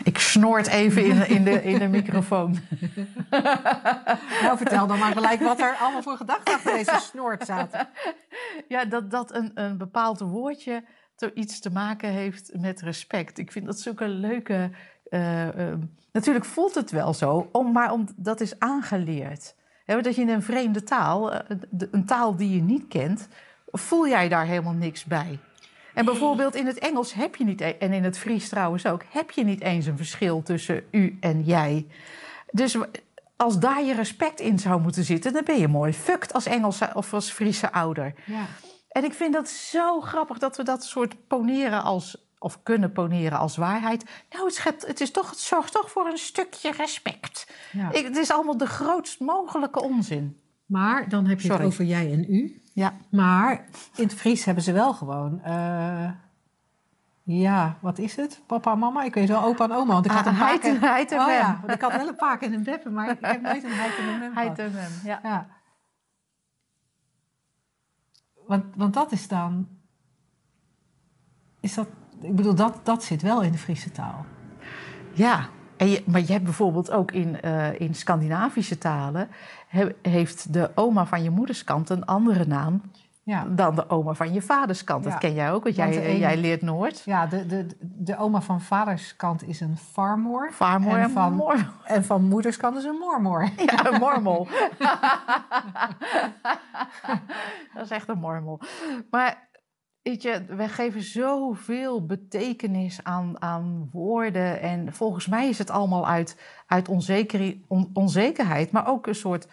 Ik 0.02 0.18
snoort 0.18 0.66
even 0.66 1.04
in, 1.04 1.28
in, 1.28 1.44
de, 1.44 1.62
in 1.64 1.78
de 1.78 1.88
microfoon. 1.88 2.58
Nou, 4.42 4.56
vertel 4.56 4.86
dan 4.86 4.98
maar 4.98 5.12
gelijk 5.12 5.40
wat 5.40 5.60
er 5.60 5.76
allemaal 5.80 6.02
voor 6.02 6.16
gedachten 6.16 6.54
achter 6.54 6.72
deze 6.72 6.98
snoort 7.00 7.46
zaten. 7.46 7.88
Ja, 8.68 8.84
dat, 8.84 9.10
dat 9.10 9.34
een, 9.34 9.50
een 9.54 9.76
bepaald 9.78 10.20
woordje 10.20 10.84
iets 11.34 11.60
te 11.60 11.70
maken 11.70 12.08
heeft 12.10 12.50
met 12.58 12.80
respect. 12.80 13.38
Ik 13.38 13.52
vind 13.52 13.66
dat 13.66 13.80
zulke 13.80 14.08
leuke. 14.08 14.70
eh, 15.10 15.48
eh, 15.70 15.78
natuurlijk 16.12 16.44
voelt 16.44 16.74
het 16.74 16.90
wel 16.90 17.14
zo, 17.14 17.50
maar 17.72 17.94
dat 18.16 18.40
is 18.40 18.58
aangeleerd. 18.58 19.54
Dat 19.86 20.14
je 20.14 20.20
in 20.20 20.28
een 20.28 20.42
vreemde 20.42 20.82
taal, 20.82 21.32
eh, 21.32 21.56
een 21.90 22.04
taal 22.04 22.36
die 22.36 22.54
je 22.54 22.62
niet 22.62 22.88
kent, 22.88 23.28
voel 23.72 24.08
jij 24.08 24.28
daar 24.28 24.46
helemaal 24.46 24.72
niks 24.72 25.04
bij. 25.04 25.38
En 25.94 26.04
bijvoorbeeld 26.04 26.54
in 26.54 26.66
het 26.66 26.78
Engels 26.78 27.14
heb 27.14 27.36
je 27.36 27.44
niet, 27.44 27.60
e- 27.60 27.76
en 27.78 27.92
in 27.92 28.04
het 28.04 28.18
Fries 28.18 28.48
trouwens 28.48 28.86
ook, 28.86 29.02
heb 29.10 29.30
je 29.30 29.44
niet 29.44 29.60
eens 29.60 29.86
een 29.86 29.96
verschil 29.96 30.42
tussen 30.42 30.84
u 30.90 31.16
en 31.20 31.42
jij. 31.42 31.86
Dus 32.50 32.76
als 33.36 33.58
daar 33.58 33.82
je 33.82 33.94
respect 33.94 34.40
in 34.40 34.58
zou 34.58 34.80
moeten 34.80 35.04
zitten, 35.04 35.32
dan 35.32 35.44
ben 35.44 35.58
je 35.58 35.68
mooi 35.68 35.92
fucked 35.92 36.32
als 36.32 36.46
Engelse 36.46 36.90
of 36.94 37.14
als 37.14 37.30
Friese 37.30 37.72
ouder. 37.72 38.14
Ja. 38.24 38.46
En 38.92 39.04
ik 39.04 39.12
vind 39.12 39.32
dat 39.32 39.48
zo 39.48 40.00
grappig 40.00 40.38
dat 40.38 40.56
we 40.56 40.62
dat 40.62 40.84
soort 40.84 41.26
poneren 41.26 41.82
als, 41.82 42.16
of 42.38 42.62
kunnen 42.62 42.92
poneren 42.92 43.38
als 43.38 43.56
waarheid. 43.56 44.04
Nou, 44.30 44.44
het, 44.44 44.54
schept, 44.54 44.86
het, 44.86 45.00
is 45.00 45.10
toch, 45.10 45.30
het 45.30 45.38
zorgt 45.38 45.72
toch 45.72 45.90
voor 45.90 46.06
een 46.06 46.18
stukje 46.18 46.70
respect. 46.72 47.52
Ja. 47.72 47.92
Ik, 47.92 48.04
het 48.04 48.16
is 48.16 48.30
allemaal 48.30 48.56
de 48.56 48.66
grootst 48.66 49.20
mogelijke 49.20 49.82
onzin. 49.82 50.40
Maar 50.66 51.08
dan 51.08 51.26
heb 51.26 51.40
je 51.40 51.46
Sorry. 51.48 51.62
het 51.64 51.72
over 51.72 51.84
jij 51.84 52.12
en 52.12 52.34
u. 52.34 52.62
Ja, 52.72 52.94
Maar 53.10 53.64
in 53.96 54.04
het 54.04 54.14
Fries 54.14 54.44
hebben 54.44 54.64
ze 54.64 54.72
wel 54.72 54.92
gewoon. 54.94 55.40
eh, 55.42 56.10
ja, 57.22 57.76
wat 57.80 57.98
is 57.98 58.16
het? 58.16 58.40
Papa 58.46 58.72
en 58.72 58.78
mama? 58.78 59.02
Ik 59.02 59.14
weet 59.14 59.28
wel 59.28 59.42
opa 59.42 59.64
en 59.64 59.72
oma. 59.72 59.92
Want 59.92 60.04
ik 60.06 60.10
had 60.10 60.26
een 60.26 60.32
Ah, 60.32 60.38
paar 60.38 60.48
heid 60.48 60.60
keer... 60.60 60.80
heid 60.80 61.12
en 61.12 61.20
oh, 61.20 61.26
ja, 61.28 61.58
want 61.60 61.72
ik 61.74 61.80
had 61.80 61.92
wel 61.96 62.08
een 62.08 62.16
paar 62.16 62.38
keer 62.38 62.52
een 62.52 62.62
beppen, 62.62 62.92
maar 62.92 63.10
ik 63.10 63.18
heb 63.20 63.40
nooit 63.42 63.64
een 63.64 63.70
heid 63.72 63.98
en 63.98 64.08
een 64.08 64.18
mem 64.18 64.32
gehad. 64.34 64.58
en 64.58 64.72
hem. 64.74 64.90
Ja. 65.04 65.20
Ja. 65.22 65.46
Want, 68.52 68.64
want 68.76 68.94
dat 68.94 69.12
is 69.12 69.28
dan... 69.28 69.68
Is 71.60 71.74
dat... 71.74 71.88
Ik 72.20 72.36
bedoel, 72.36 72.54
dat, 72.54 72.80
dat 72.82 73.04
zit 73.04 73.22
wel 73.22 73.42
in 73.42 73.52
de 73.52 73.58
Friese 73.58 73.90
taal. 73.90 74.26
Ja, 75.12 75.48
en 75.76 75.98
maar 76.06 76.20
je 76.20 76.32
hebt 76.32 76.44
bijvoorbeeld 76.44 76.90
ook 76.90 77.12
in, 77.12 77.40
eh, 77.40 77.80
in 77.80 77.94
Scandinavische 77.94 78.78
talen... 78.78 79.28
he- 79.66 79.94
heeft 80.02 80.52
de 80.52 80.70
oma 80.74 81.06
van 81.06 81.22
je 81.22 81.30
moederskant 81.30 81.90
een 81.90 82.04
andere 82.04 82.46
naam 82.46 82.82
Ja, 83.24 83.44
dan 83.44 83.74
de 83.74 83.88
oma 83.88 84.12
van 84.12 84.32
je 84.32 84.42
vaderskant. 84.42 85.04
Dat 85.04 85.12
Ja. 85.12 85.18
ken 85.18 85.34
jij 85.34 85.52
ook, 85.52 85.64
want, 85.64 85.76
Want 85.76 85.94
jij, 85.94 86.04
ene- 86.04 86.18
jij 86.18 86.36
leert 86.36 86.62
Noord. 86.62 87.02
ja 87.04 87.26
de, 87.26 87.46
de, 87.46 87.66
de 87.80 88.16
oma 88.16 88.40
van 88.40 88.60
vaders 88.60 89.16
kant 89.16 89.48
is 89.48 89.60
een 89.60 89.76
farmoor. 89.76 90.50
Farmoor 90.52 90.96
en, 90.96 91.10
van, 91.10 91.32
mor- 91.34 91.72
en 91.84 92.04
van 92.04 92.24
moeders 92.28 92.56
kant 92.56 92.76
is 92.76 92.84
een 92.84 92.98
mormoor. 92.98 93.42
Ja, 93.66 93.86
een 93.92 94.00
mormel. 94.00 94.48
dat 97.74 97.84
is 97.84 97.90
echt 97.90 98.08
een 98.08 98.18
mormel. 98.18 98.60
Maar 99.10 99.48
weet 100.02 100.22
je, 100.22 100.44
we 100.48 100.68
geven 100.68 101.02
zoveel 101.02 102.06
betekenis 102.06 103.04
aan, 103.04 103.42
aan 103.42 103.88
woorden. 103.92 104.60
En 104.60 104.92
volgens 104.94 105.26
mij 105.26 105.48
is 105.48 105.58
het 105.58 105.70
allemaal 105.70 106.06
uit, 106.06 106.40
uit 106.66 106.88
onzeker, 106.88 107.56
on- 107.68 107.90
onzekerheid, 107.92 108.70
maar 108.72 108.86
ook 108.88 109.06
een 109.06 109.14
soort 109.14 109.48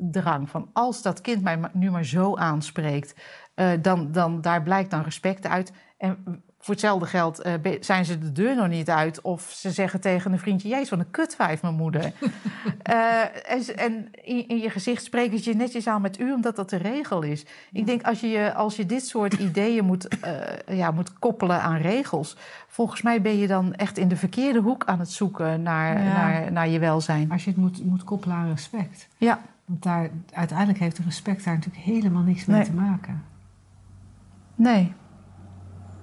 controledrang. 0.00 0.50
Van 0.50 0.68
als 0.72 1.02
dat 1.02 1.20
kind 1.20 1.42
mij 1.42 1.58
nu 1.72 1.90
maar 1.90 2.04
zo 2.04 2.36
aanspreekt, 2.36 3.14
eh, 3.54 3.70
dan, 3.82 4.12
dan 4.12 4.40
daar 4.40 4.62
blijkt 4.62 4.90
dan 4.90 5.02
respect 5.02 5.46
uit. 5.46 5.72
En 5.98 6.42
voor 6.62 6.74
hetzelfde 6.74 7.06
geld 7.06 7.40
eh, 7.40 7.54
zijn 7.80 8.04
ze 8.04 8.18
de 8.18 8.32
deur 8.32 8.56
nog 8.56 8.68
niet 8.68 8.90
uit. 8.90 9.20
Of 9.20 9.42
ze 9.42 9.70
zeggen 9.70 10.00
tegen 10.00 10.32
een 10.32 10.38
vriendje: 10.38 10.68
Jezus, 10.68 10.90
wat 10.90 10.98
een 10.98 11.10
kutwijf, 11.10 11.62
mijn 11.62 11.74
moeder. 11.74 12.12
Eh, 12.82 13.52
en 13.52 13.76
en 13.76 14.08
in, 14.22 14.48
in 14.48 14.58
je 14.58 14.70
gezicht 14.70 15.04
spreken 15.04 15.38
ze 15.38 15.50
je 15.50 15.56
netjes 15.56 15.86
aan 15.86 16.02
met 16.02 16.20
u, 16.20 16.32
omdat 16.32 16.56
dat 16.56 16.70
de 16.70 16.76
regel 16.76 17.22
is. 17.22 17.46
Ik 17.72 17.86
denk 17.86 18.02
als 18.02 18.20
je, 18.20 18.54
als 18.54 18.76
je 18.76 18.86
dit 18.86 19.06
soort 19.06 19.32
ideeën 19.32 19.84
moet, 19.84 20.08
ja, 20.66 20.90
moet 20.90 21.18
koppelen 21.18 21.62
aan 21.62 21.76
regels. 21.76 22.36
Volgens 22.68 23.02
mij 23.02 23.22
ben 23.22 23.38
je 23.38 23.46
dan 23.46 23.74
echt 23.74 23.98
in 23.98 24.08
de 24.08 24.16
verkeerde 24.16 24.58
hoek 24.60 24.84
aan 24.84 24.98
het 24.98 25.10
zoeken 25.10 25.62
naar, 25.62 26.02
Ja. 26.02 26.12
naar, 26.12 26.52
naar 26.52 26.68
je 26.68 26.78
welzijn. 26.78 27.30
Als 27.30 27.44
je 27.44 27.50
het 27.50 27.58
moet, 27.58 27.84
moet 27.84 28.04
koppelen 28.04 28.36
aan 28.36 28.50
respect. 28.50 29.08
Ja, 29.16 29.40
Want 29.70 29.82
daar, 29.82 30.10
uiteindelijk 30.32 30.78
heeft 30.78 30.98
respect 30.98 31.44
daar 31.44 31.54
natuurlijk 31.54 31.84
helemaal 31.84 32.22
niks 32.22 32.44
mee 32.44 32.64
te 32.64 32.72
maken. 32.72 33.24
nee. 34.54 34.92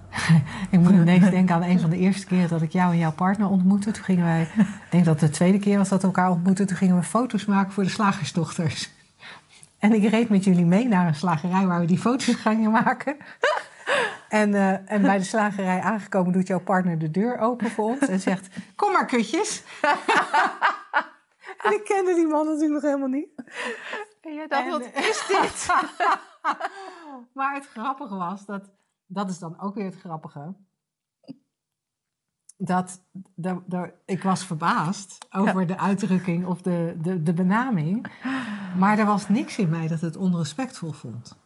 Ik 0.71 0.79
moet 0.79 0.91
ineens 0.91 1.29
denken 1.29 1.55
aan 1.55 1.63
een 1.63 1.79
van 1.79 1.89
de 1.89 1.97
eerste 1.97 2.25
keren 2.25 2.49
dat 2.49 2.61
ik 2.61 2.71
jou 2.71 2.91
en 2.91 2.97
jouw 2.97 3.11
partner 3.11 3.47
ontmoette. 3.47 3.91
Toen 3.91 4.03
gingen 4.03 4.25
wij, 4.25 4.41
ik 4.41 4.87
denk 4.89 5.05
dat 5.05 5.21
het 5.21 5.29
de 5.29 5.35
tweede 5.35 5.59
keer 5.59 5.77
was 5.77 5.89
dat 5.89 6.01
we 6.01 6.07
elkaar 6.07 6.29
ontmoetten. 6.29 6.67
Toen 6.67 6.77
gingen 6.77 6.95
we 6.95 7.03
foto's 7.03 7.45
maken 7.45 7.71
voor 7.71 7.83
de 7.83 7.89
slagersdochters. 7.89 8.89
En 9.79 9.93
ik 9.93 10.09
reed 10.09 10.29
met 10.29 10.43
jullie 10.43 10.65
mee 10.65 10.87
naar 10.87 11.07
een 11.07 11.15
slagerij 11.15 11.65
waar 11.65 11.79
we 11.79 11.85
die 11.85 11.97
foto's 11.97 12.35
gingen 12.45 12.71
maken. 12.71 13.17
En, 14.29 14.53
eh, 14.53 14.91
en 14.91 15.01
bij 15.01 15.17
de 15.17 15.23
slagerij 15.23 15.79
aangekomen 15.79 16.33
doet 16.33 16.47
jouw 16.47 16.59
partner 16.59 16.99
de 16.99 17.11
deur 17.11 17.39
open 17.39 17.71
voor 17.71 17.85
ons 17.85 18.07
en 18.07 18.19
zegt: 18.19 18.47
Kom 18.75 18.91
maar, 18.91 19.05
kutjes. 19.05 19.63
En 21.63 21.71
ik 21.73 21.83
kende 21.83 22.15
die 22.15 22.27
man 22.27 22.45
natuurlijk 22.45 22.73
nog 22.73 22.81
helemaal 22.81 23.07
niet. 23.07 23.29
En 24.21 24.33
jij 24.33 24.47
dacht, 24.47 24.63
En- 24.65 24.69
wat 24.71 24.81
is 24.93 25.25
dit? 25.27 25.67
Maar 27.33 27.53
het 27.53 27.67
grappige 27.67 28.15
was 28.15 28.45
dat, 28.45 28.69
dat 29.05 29.29
is 29.29 29.39
dan 29.39 29.59
ook 29.59 29.75
weer 29.75 29.85
het 29.85 29.99
grappige. 29.99 30.53
Dat, 32.57 33.01
dat, 33.35 33.61
dat- 33.65 33.91
ik 34.05 34.23
was 34.23 34.45
verbaasd 34.45 35.25
over 35.29 35.67
de 35.67 35.77
uitdrukking 35.77 36.45
of 36.45 36.61
de, 36.61 36.97
de, 37.01 37.23
de 37.23 37.33
benaming. 37.33 38.11
Maar 38.77 38.99
er 38.99 39.05
was 39.05 39.29
niks 39.29 39.57
in 39.57 39.69
mij 39.69 39.87
dat 39.87 40.01
het 40.01 40.15
onrespectvol 40.17 40.91
vond. 40.91 41.37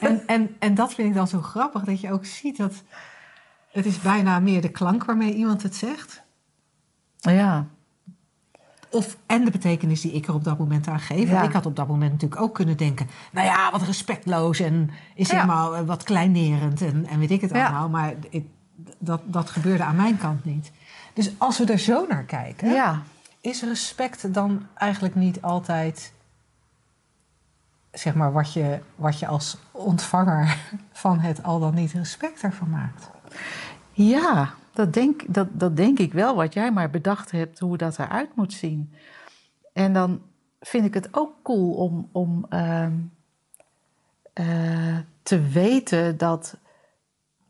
En, 0.00 0.26
en, 0.26 0.56
en 0.58 0.74
dat 0.74 0.94
vind 0.94 1.08
ik 1.08 1.14
dan 1.14 1.28
zo 1.28 1.40
grappig, 1.40 1.84
dat 1.84 2.00
je 2.00 2.12
ook 2.12 2.24
ziet 2.24 2.56
dat 2.56 2.82
het 3.70 3.86
is 3.86 4.00
bijna 4.00 4.40
meer 4.40 4.60
de 4.60 4.70
klank 4.70 5.04
waarmee 5.04 5.34
iemand 5.34 5.62
het 5.62 5.74
zegt. 5.76 6.22
Ja, 7.16 7.66
Of, 8.92 9.16
en 9.26 9.44
de 9.44 9.50
betekenis 9.50 10.00
die 10.00 10.12
ik 10.12 10.26
er 10.26 10.34
op 10.34 10.44
dat 10.44 10.58
moment 10.58 10.88
aan 10.88 11.00
geef. 11.00 11.28
Ja. 11.30 11.42
Ik 11.42 11.52
had 11.52 11.66
op 11.66 11.76
dat 11.76 11.88
moment 11.88 12.12
natuurlijk 12.12 12.40
ook 12.40 12.54
kunnen 12.54 12.76
denken... 12.76 13.08
nou 13.32 13.46
ja, 13.46 13.70
wat 13.70 13.82
respectloos 13.82 14.60
en 14.60 14.90
is 15.14 15.28
Ja. 15.28 15.34
helemaal 15.34 15.76
eh, 15.76 15.82
wat 15.86 16.02
kleinerend 16.02 16.82
en, 16.82 17.06
en 17.06 17.18
weet 17.18 17.30
ik 17.30 17.40
het 17.40 17.52
allemaal. 17.52 17.88
Maar 17.88 18.14
ik, 18.30 18.46
dat, 18.98 19.20
dat 19.24 19.50
gebeurde 19.50 19.84
aan 19.84 19.96
mijn 19.96 20.18
kant 20.18 20.44
niet. 20.44 20.72
Dus 21.12 21.32
als 21.38 21.58
we 21.58 21.64
er 21.64 21.78
zo 21.78 22.06
naar 22.08 22.24
kijken... 22.24 22.72
is 23.40 23.62
respect 23.62 24.34
dan 24.34 24.66
eigenlijk 24.74 25.14
niet 25.14 25.42
altijd... 25.42 26.12
zeg 27.92 28.14
maar 28.14 28.32
wat 28.32 28.52
je, 28.52 28.78
wat 28.96 29.18
je 29.18 29.26
als 29.26 29.56
ontvanger 29.70 30.58
van 30.92 31.18
het 31.18 31.42
al 31.42 31.60
dan 31.60 31.74
niet 31.74 31.92
respect 31.92 32.42
ervan 32.42 32.70
maakt? 32.70 33.10
Ja, 33.92 34.54
dat 34.72 34.92
denk, 34.92 35.34
dat, 35.34 35.48
dat 35.52 35.76
denk 35.76 35.98
ik 35.98 36.12
wel, 36.12 36.34
wat 36.34 36.54
jij 36.54 36.72
maar 36.72 36.90
bedacht 36.90 37.30
hebt, 37.30 37.58
hoe 37.58 37.76
dat 37.76 37.98
eruit 37.98 38.36
moet 38.36 38.52
zien. 38.52 38.92
En 39.72 39.92
dan 39.92 40.22
vind 40.60 40.84
ik 40.84 40.94
het 40.94 41.08
ook 41.10 41.34
cool 41.42 41.74
om, 41.74 42.08
om 42.12 42.46
ehm, 42.48 42.92
eh, 44.32 44.98
te 45.22 45.40
weten 45.48 46.16
dat, 46.16 46.56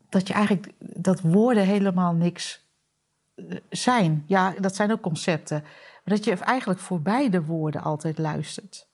dat 0.09 0.27
je 0.27 0.33
eigenlijk 0.33 0.71
dat 0.79 1.21
woorden 1.21 1.65
helemaal 1.65 2.13
niks 2.13 2.65
eh, 3.35 3.57
zijn. 3.69 4.23
Ja, 4.27 4.53
dat 4.59 4.75
zijn 4.75 4.91
ook 4.91 5.01
concepten. 5.01 5.61
Maar 5.61 6.15
dat 6.15 6.23
je 6.23 6.35
eigenlijk 6.35 6.79
voorbij 6.79 7.29
de 7.29 7.43
woorden 7.45 7.81
altijd 7.81 8.17
luistert. 8.17 8.87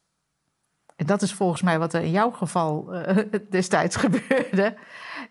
en 0.95 1.05
dat 1.05 1.21
is 1.21 1.33
volgens 1.33 1.61
mij 1.61 1.79
wat 1.79 1.93
er 1.93 2.01
in 2.01 2.11
jouw 2.11 2.31
geval 2.31 2.95
uh, 2.95 3.17
destijds 3.49 3.95
gebeurde. 3.95 4.75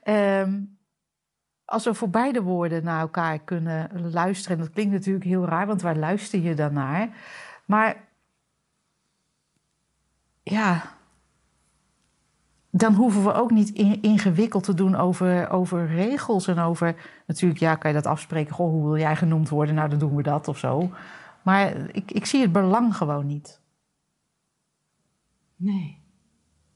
Um, 0.04 0.77
als 1.68 1.84
we 1.84 1.94
voor 1.94 2.10
beide 2.10 2.42
woorden 2.42 2.84
naar 2.84 3.00
elkaar 3.00 3.38
kunnen 3.38 4.10
luisteren, 4.12 4.56
en 4.56 4.64
dat 4.64 4.72
klinkt 4.72 4.92
natuurlijk 4.92 5.24
heel 5.24 5.44
raar, 5.44 5.66
want 5.66 5.82
waar 5.82 5.96
luister 5.96 6.40
je 6.40 6.54
dan 6.54 6.72
naar? 6.72 7.08
Maar 7.64 7.96
ja, 10.42 10.82
dan 12.70 12.94
hoeven 12.94 13.24
we 13.24 13.32
ook 13.32 13.50
niet 13.50 13.70
ingewikkeld 14.00 14.64
te 14.64 14.74
doen 14.74 14.96
over, 14.96 15.50
over 15.50 15.86
regels 15.86 16.46
en 16.46 16.58
over. 16.58 16.94
Natuurlijk, 17.26 17.60
ja, 17.60 17.74
kan 17.74 17.90
je 17.90 17.96
dat 17.96 18.06
afspreken. 18.06 18.54
Goh, 18.54 18.70
hoe 18.70 18.84
wil 18.84 18.98
jij 18.98 19.16
genoemd 19.16 19.48
worden? 19.48 19.74
Nou, 19.74 19.88
dan 19.88 19.98
doen 19.98 20.16
we 20.16 20.22
dat 20.22 20.48
of 20.48 20.58
zo. 20.58 20.90
Maar 21.42 21.76
ik, 21.92 22.10
ik 22.10 22.26
zie 22.26 22.40
het 22.40 22.52
belang 22.52 22.96
gewoon 22.96 23.26
niet. 23.26 23.60
Nee. 25.56 26.02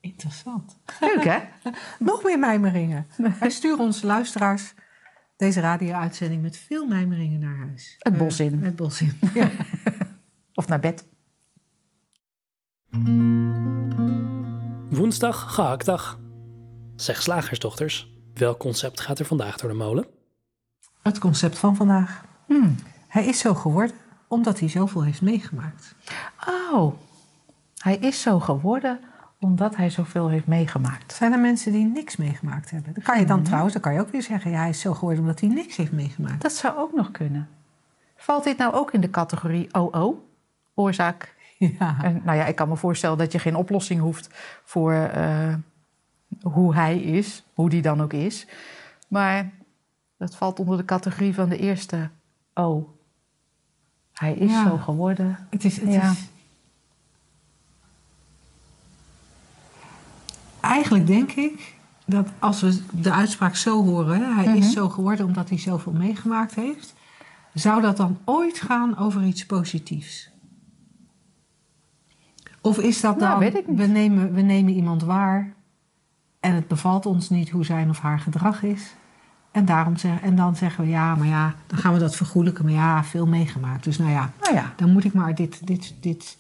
Interessant. 0.03 0.77
Leuk, 1.01 1.25
hè? 1.25 1.39
Nog 1.99 2.23
meer 2.23 2.39
mijmeringen. 2.39 3.07
Wij 3.41 3.51
sturen 3.51 3.79
onze 3.79 4.07
luisteraars 4.07 4.75
deze 5.37 5.61
radio-uitzending 5.61 6.43
met 6.43 6.57
veel 6.57 6.87
mijmeringen 6.87 7.41
naar 7.41 7.57
huis. 7.57 7.97
Het 7.99 8.17
bos 8.17 8.41
in. 8.41 8.55
Uh, 8.55 8.65
het 8.65 8.77
bos 8.77 9.01
in, 9.01 9.19
ja. 9.35 9.51
of 10.55 10.69
naar 10.69 10.81
bed. 10.81 11.05
Woensdag, 14.91 15.55
gehaktdag. 15.55 16.19
Zeg 16.97 17.23
slagersdochters, 17.23 18.13
welk 18.35 18.59
concept 18.59 19.01
gaat 19.01 19.19
er 19.19 19.25
vandaag 19.25 19.57
door 19.57 19.71
de 19.71 19.77
molen? 19.77 20.07
Het 21.03 21.19
concept 21.19 21.59
van 21.59 21.77
vandaag. 21.77 22.25
Hmm. 22.47 22.75
Hij 23.09 23.27
is 23.27 23.39
zo 23.39 23.55
geworden 23.55 23.97
omdat 24.29 24.61
hij 24.61 24.69
zoveel 24.69 25.05
heeft 25.05 25.23
meegemaakt. 25.23 25.95
Oh, 26.49 26.95
hij 27.77 27.97
is 27.97 28.23
zo 28.23 28.41
geworden 28.41 29.01
omdat 29.43 29.77
hij 29.77 29.91
zoveel 29.91 30.29
heeft 30.29 30.47
meegemaakt. 30.47 31.13
Zijn 31.13 31.33
er 31.33 31.39
mensen 31.39 31.73
die 31.73 31.85
niks 31.85 32.17
meegemaakt 32.17 32.71
hebben? 32.71 32.95
Dan 32.95 33.03
kan 33.03 33.19
je 33.19 33.27
dan 33.27 33.37
hmm. 33.37 33.45
trouwens, 33.45 33.73
dan 33.73 33.83
kan 33.83 33.95
je 33.95 34.01
ook 34.01 34.11
weer 34.11 34.23
zeggen, 34.23 34.51
ja, 34.51 34.59
hij 34.59 34.69
is 34.69 34.81
zo 34.81 34.95
geworden 34.95 35.21
omdat 35.21 35.41
hij 35.41 35.49
niks 35.49 35.77
heeft 35.77 35.93
meegemaakt. 35.93 36.43
Dat 36.43 36.53
zou 36.53 36.77
ook 36.77 36.93
nog 36.95 37.11
kunnen. 37.11 37.49
Valt 38.17 38.45
dit 38.45 38.59
nou 38.59 38.75
ook 38.75 38.93
in 38.93 39.01
de 39.01 39.11
categorie 39.11 39.75
OO? 39.75 40.25
Oorzaak 40.75 41.35
ja. 41.69 41.97
En, 42.03 42.21
nou 42.25 42.39
ja, 42.39 42.47
ik 42.47 42.55
kan 42.55 42.69
me 42.69 42.77
voorstellen 42.77 43.19
dat 43.19 43.33
je 43.33 43.39
geen 43.39 43.57
oplossing 43.57 44.01
hoeft 44.01 44.29
voor 44.65 45.11
uh, 45.17 45.55
hoe 46.43 46.75
hij 46.75 46.99
is, 46.99 47.45
hoe 47.55 47.69
die 47.71 47.83
dan 47.83 48.03
ook 48.03 48.13
is. 48.13 48.47
Maar 49.09 49.51
dat 50.17 50.37
valt 50.37 50.59
onder 50.59 50.77
de 50.77 50.85
categorie 50.85 51.35
van 51.35 51.49
de 51.49 51.59
eerste. 51.59 52.11
Oh, 52.55 52.89
hij 54.13 54.35
is 54.35 54.53
zo 54.63 54.77
geworden. 54.77 55.47
Het 55.51 55.65
is, 55.65 55.81
het 55.81 55.93
ja. 55.93 56.11
is... 56.11 56.31
Eigenlijk 60.73 61.07
denk 61.07 61.33
ik 61.33 61.75
dat 62.07 62.29
als 62.39 62.61
we 62.61 62.83
de 62.91 63.13
uitspraak 63.13 63.57
zo 63.57 63.85
horen, 63.85 64.35
hij 64.35 64.57
is 64.57 64.65
mhm. 64.65 64.73
zo 64.73 64.89
geworden 64.89 65.27
omdat 65.27 65.49
hij 65.49 65.59
zoveel 65.59 65.93
meegemaakt 65.93 66.55
heeft, 66.55 66.95
zou 67.55 67.83
dat 67.83 67.97
dan 67.97 68.19
ooit 68.25 68.61
gaan 68.61 68.99
over 68.99 69.25
iets 69.25 69.47
positiefs? 69.47 70.31
Of 72.61 72.79
is 72.79 73.01
dat 73.01 73.19
nou, 73.19 73.41
dan, 73.41 73.53
niet. 73.53 73.79
We, 73.79 73.87
nemen, 73.87 74.33
we 74.33 74.41
nemen 74.41 74.73
iemand 74.73 75.03
waar 75.03 75.55
en 76.41 76.55
het 76.55 76.69
bevalt 76.69 77.07
ons 77.07 77.31
niet 77.31 77.51
hoe 77.51 77.65
zijn 77.65 77.89
of 77.89 77.99
haar 77.99 78.19
gedrag 78.21 78.63
is. 78.63 78.95
En, 79.51 79.65
daarom 79.65 79.97
zeg, 79.97 80.21
en 80.21 80.37
dan 80.37 80.57
zeggen 80.57 80.85
we 80.85 80.91
ja, 80.91 81.15
maar 81.15 81.27
ja, 81.27 81.55
dan 81.67 81.79
gaan 81.79 81.93
we 81.93 81.99
dat 81.99 82.17
vergoelijken. 82.17 82.65
Maar 82.65 82.75
ja, 82.75 83.05
veel 83.05 83.27
meegemaakt. 83.27 83.85
Dus 83.85 83.99
nou 83.99 84.11
ja, 84.11 84.33
nou 84.41 84.55
ja. 84.55 84.73
dan 84.77 84.93
moet 84.93 85.05
ik 85.05 85.13
maar 85.13 85.35
dit, 85.35 85.67
dit, 85.67 85.95
dit 86.01 86.39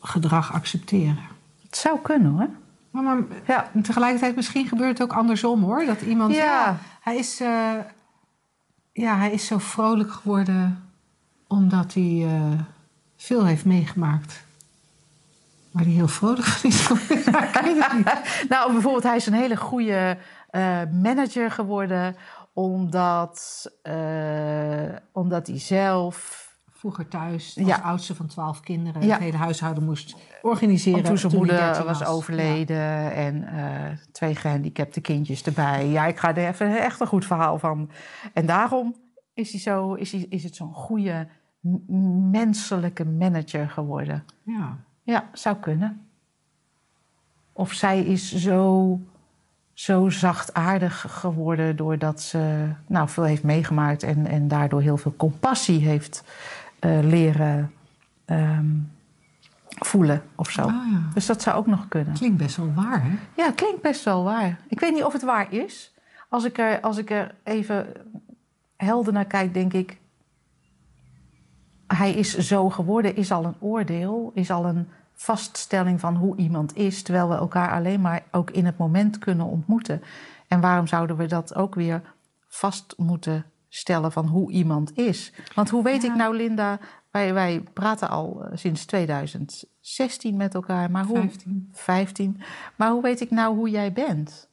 gedrag 0.00 0.52
accepteren. 0.52 1.35
Het 1.76 1.84
zou 1.84 2.00
kunnen 2.00 2.32
hoor. 2.32 2.48
Maar, 2.90 3.02
maar 3.02 3.24
ja. 3.46 3.70
tegelijkertijd 3.82 4.36
misschien 4.36 4.66
gebeurt 4.66 4.98
het 4.98 5.10
ook 5.10 5.16
andersom 5.16 5.62
hoor. 5.62 5.84
Dat 5.84 6.00
iemand, 6.00 6.34
ja, 6.34 6.78
hij, 7.00 7.16
is, 7.16 7.40
uh, 7.40 7.74
ja 8.92 9.16
hij 9.16 9.32
is 9.32 9.46
zo 9.46 9.58
vrolijk 9.58 10.10
geworden 10.10 10.84
omdat 11.46 11.94
hij 11.94 12.02
uh, 12.02 12.60
veel 13.16 13.44
heeft 13.44 13.64
meegemaakt. 13.64 14.44
Maar 15.70 15.84
die 15.84 15.94
heel 15.94 16.08
vrolijk 16.08 16.46
van 16.46 16.70
is. 16.70 16.88
nou, 18.48 18.72
bijvoorbeeld, 18.72 19.02
hij 19.02 19.16
is 19.16 19.26
een 19.26 19.32
hele 19.32 19.56
goede 19.56 20.18
uh, 20.50 20.80
manager 21.02 21.50
geworden. 21.50 22.16
Omdat, 22.52 23.66
omdat 25.12 25.46
hij 25.46 25.58
zelf. 25.58 26.45
Vroeger 26.86 27.08
thuis, 27.08 27.58
als 27.58 27.82
oudste 27.82 28.14
van 28.14 28.26
twaalf 28.26 28.60
kinderen, 28.60 29.02
ja. 29.02 29.12
het 29.12 29.22
hele 29.22 29.36
huishouden 29.36 29.84
moest 29.84 30.16
organiseren. 30.42 31.02
toen 31.02 31.18
zijn 31.18 31.34
moeder 31.34 31.84
was, 31.84 32.04
overleden 32.04 32.76
ja. 32.76 33.10
en 33.10 33.42
uh, 33.54 33.98
twee 34.12 34.34
gehandicapte 34.34 35.00
kindjes 35.00 35.42
erbij. 35.42 35.88
Ja, 35.88 36.06
ik 36.06 36.18
ga 36.18 36.34
er 36.34 36.48
even 36.48 36.82
echt 36.82 37.00
een 37.00 37.06
goed 37.06 37.24
verhaal 37.24 37.58
van. 37.58 37.90
En 38.32 38.46
daarom 38.46 38.94
is, 39.34 39.50
hij 39.50 39.60
zo, 39.60 39.94
is, 39.94 40.12
hij, 40.12 40.26
is 40.28 40.44
het 40.44 40.54
zo'n 40.54 40.74
goede 40.74 41.28
menselijke 42.30 43.04
manager 43.04 43.70
geworden. 43.70 44.24
Ja. 44.42 44.76
Ja, 45.02 45.28
zou 45.32 45.56
kunnen. 45.56 46.06
Of 47.52 47.72
zij 47.72 48.04
is 48.04 48.34
zo, 48.34 49.00
zo 49.72 50.08
zachtaardig 50.08 51.04
geworden 51.08 51.76
doordat 51.76 52.20
ze 52.20 52.68
nou, 52.86 53.08
veel 53.08 53.24
heeft 53.24 53.42
meegemaakt 53.42 54.02
en, 54.02 54.26
en 54.26 54.48
daardoor 54.48 54.80
heel 54.80 54.96
veel 54.96 55.14
compassie 55.16 55.80
heeft 55.80 56.24
uh, 56.80 56.98
leren 57.02 57.72
um, 58.26 58.92
voelen 59.66 60.22
of 60.34 60.50
zo. 60.50 60.62
Ah, 60.62 60.68
ja. 60.68 61.00
Dus 61.14 61.26
dat 61.26 61.42
zou 61.42 61.56
ook 61.56 61.66
nog 61.66 61.88
kunnen. 61.88 62.14
Klinkt 62.14 62.36
best 62.36 62.56
wel 62.56 62.72
waar, 62.74 63.02
hè? 63.02 63.18
Ja, 63.36 63.50
klinkt 63.50 63.82
best 63.82 64.04
wel 64.04 64.24
waar. 64.24 64.60
Ik 64.68 64.80
weet 64.80 64.92
niet 64.92 65.04
of 65.04 65.12
het 65.12 65.22
waar 65.22 65.52
is. 65.52 65.94
Als 66.28 66.44
ik 66.44 66.58
er, 66.58 66.80
als 66.80 66.96
ik 66.96 67.10
er 67.10 67.34
even 67.44 67.86
helder 68.76 69.12
naar 69.12 69.24
kijk, 69.24 69.54
denk 69.54 69.72
ik 69.72 69.98
hij 71.86 72.12
is 72.12 72.38
zo 72.38 72.70
geworden, 72.70 73.16
is 73.16 73.32
al 73.32 73.44
een 73.44 73.56
oordeel, 73.58 74.30
is 74.34 74.50
al 74.50 74.64
een 74.64 74.88
vaststelling 75.12 76.00
van 76.00 76.16
hoe 76.16 76.36
iemand 76.36 76.76
is, 76.76 77.02
terwijl 77.02 77.28
we 77.28 77.34
elkaar 77.34 77.72
alleen 77.72 78.00
maar 78.00 78.22
ook 78.30 78.50
in 78.50 78.66
het 78.66 78.78
moment 78.78 79.18
kunnen 79.18 79.46
ontmoeten. 79.46 80.02
En 80.48 80.60
waarom 80.60 80.86
zouden 80.86 81.16
we 81.16 81.26
dat 81.26 81.54
ook 81.54 81.74
weer 81.74 82.02
vast 82.48 82.94
moeten 82.96 83.44
stellen 83.68 84.12
van 84.12 84.26
hoe 84.26 84.50
iemand 84.50 84.96
is? 84.98 85.32
Want 85.54 85.70
hoe 85.70 85.82
weet 85.82 86.04
ik 86.04 86.14
nou, 86.14 86.36
Linda, 86.36 86.78
wij, 87.10 87.34
wij 87.34 87.60
praten 87.72 88.08
al 88.08 88.44
eh, 88.44 88.56
sinds 88.56 88.84
2016 88.84 90.36
met 90.36 90.54
elkaar, 90.54 90.90
maar 90.90 91.04
hoe. 91.04 91.16
15. 91.16 91.68
15. 91.72 92.40
Maar 92.76 92.90
hoe 92.90 93.02
weet 93.02 93.20
ik 93.20 93.30
nou 93.30 93.56
hoe 93.56 93.70
jij 93.70 93.92
bent? 93.92 94.48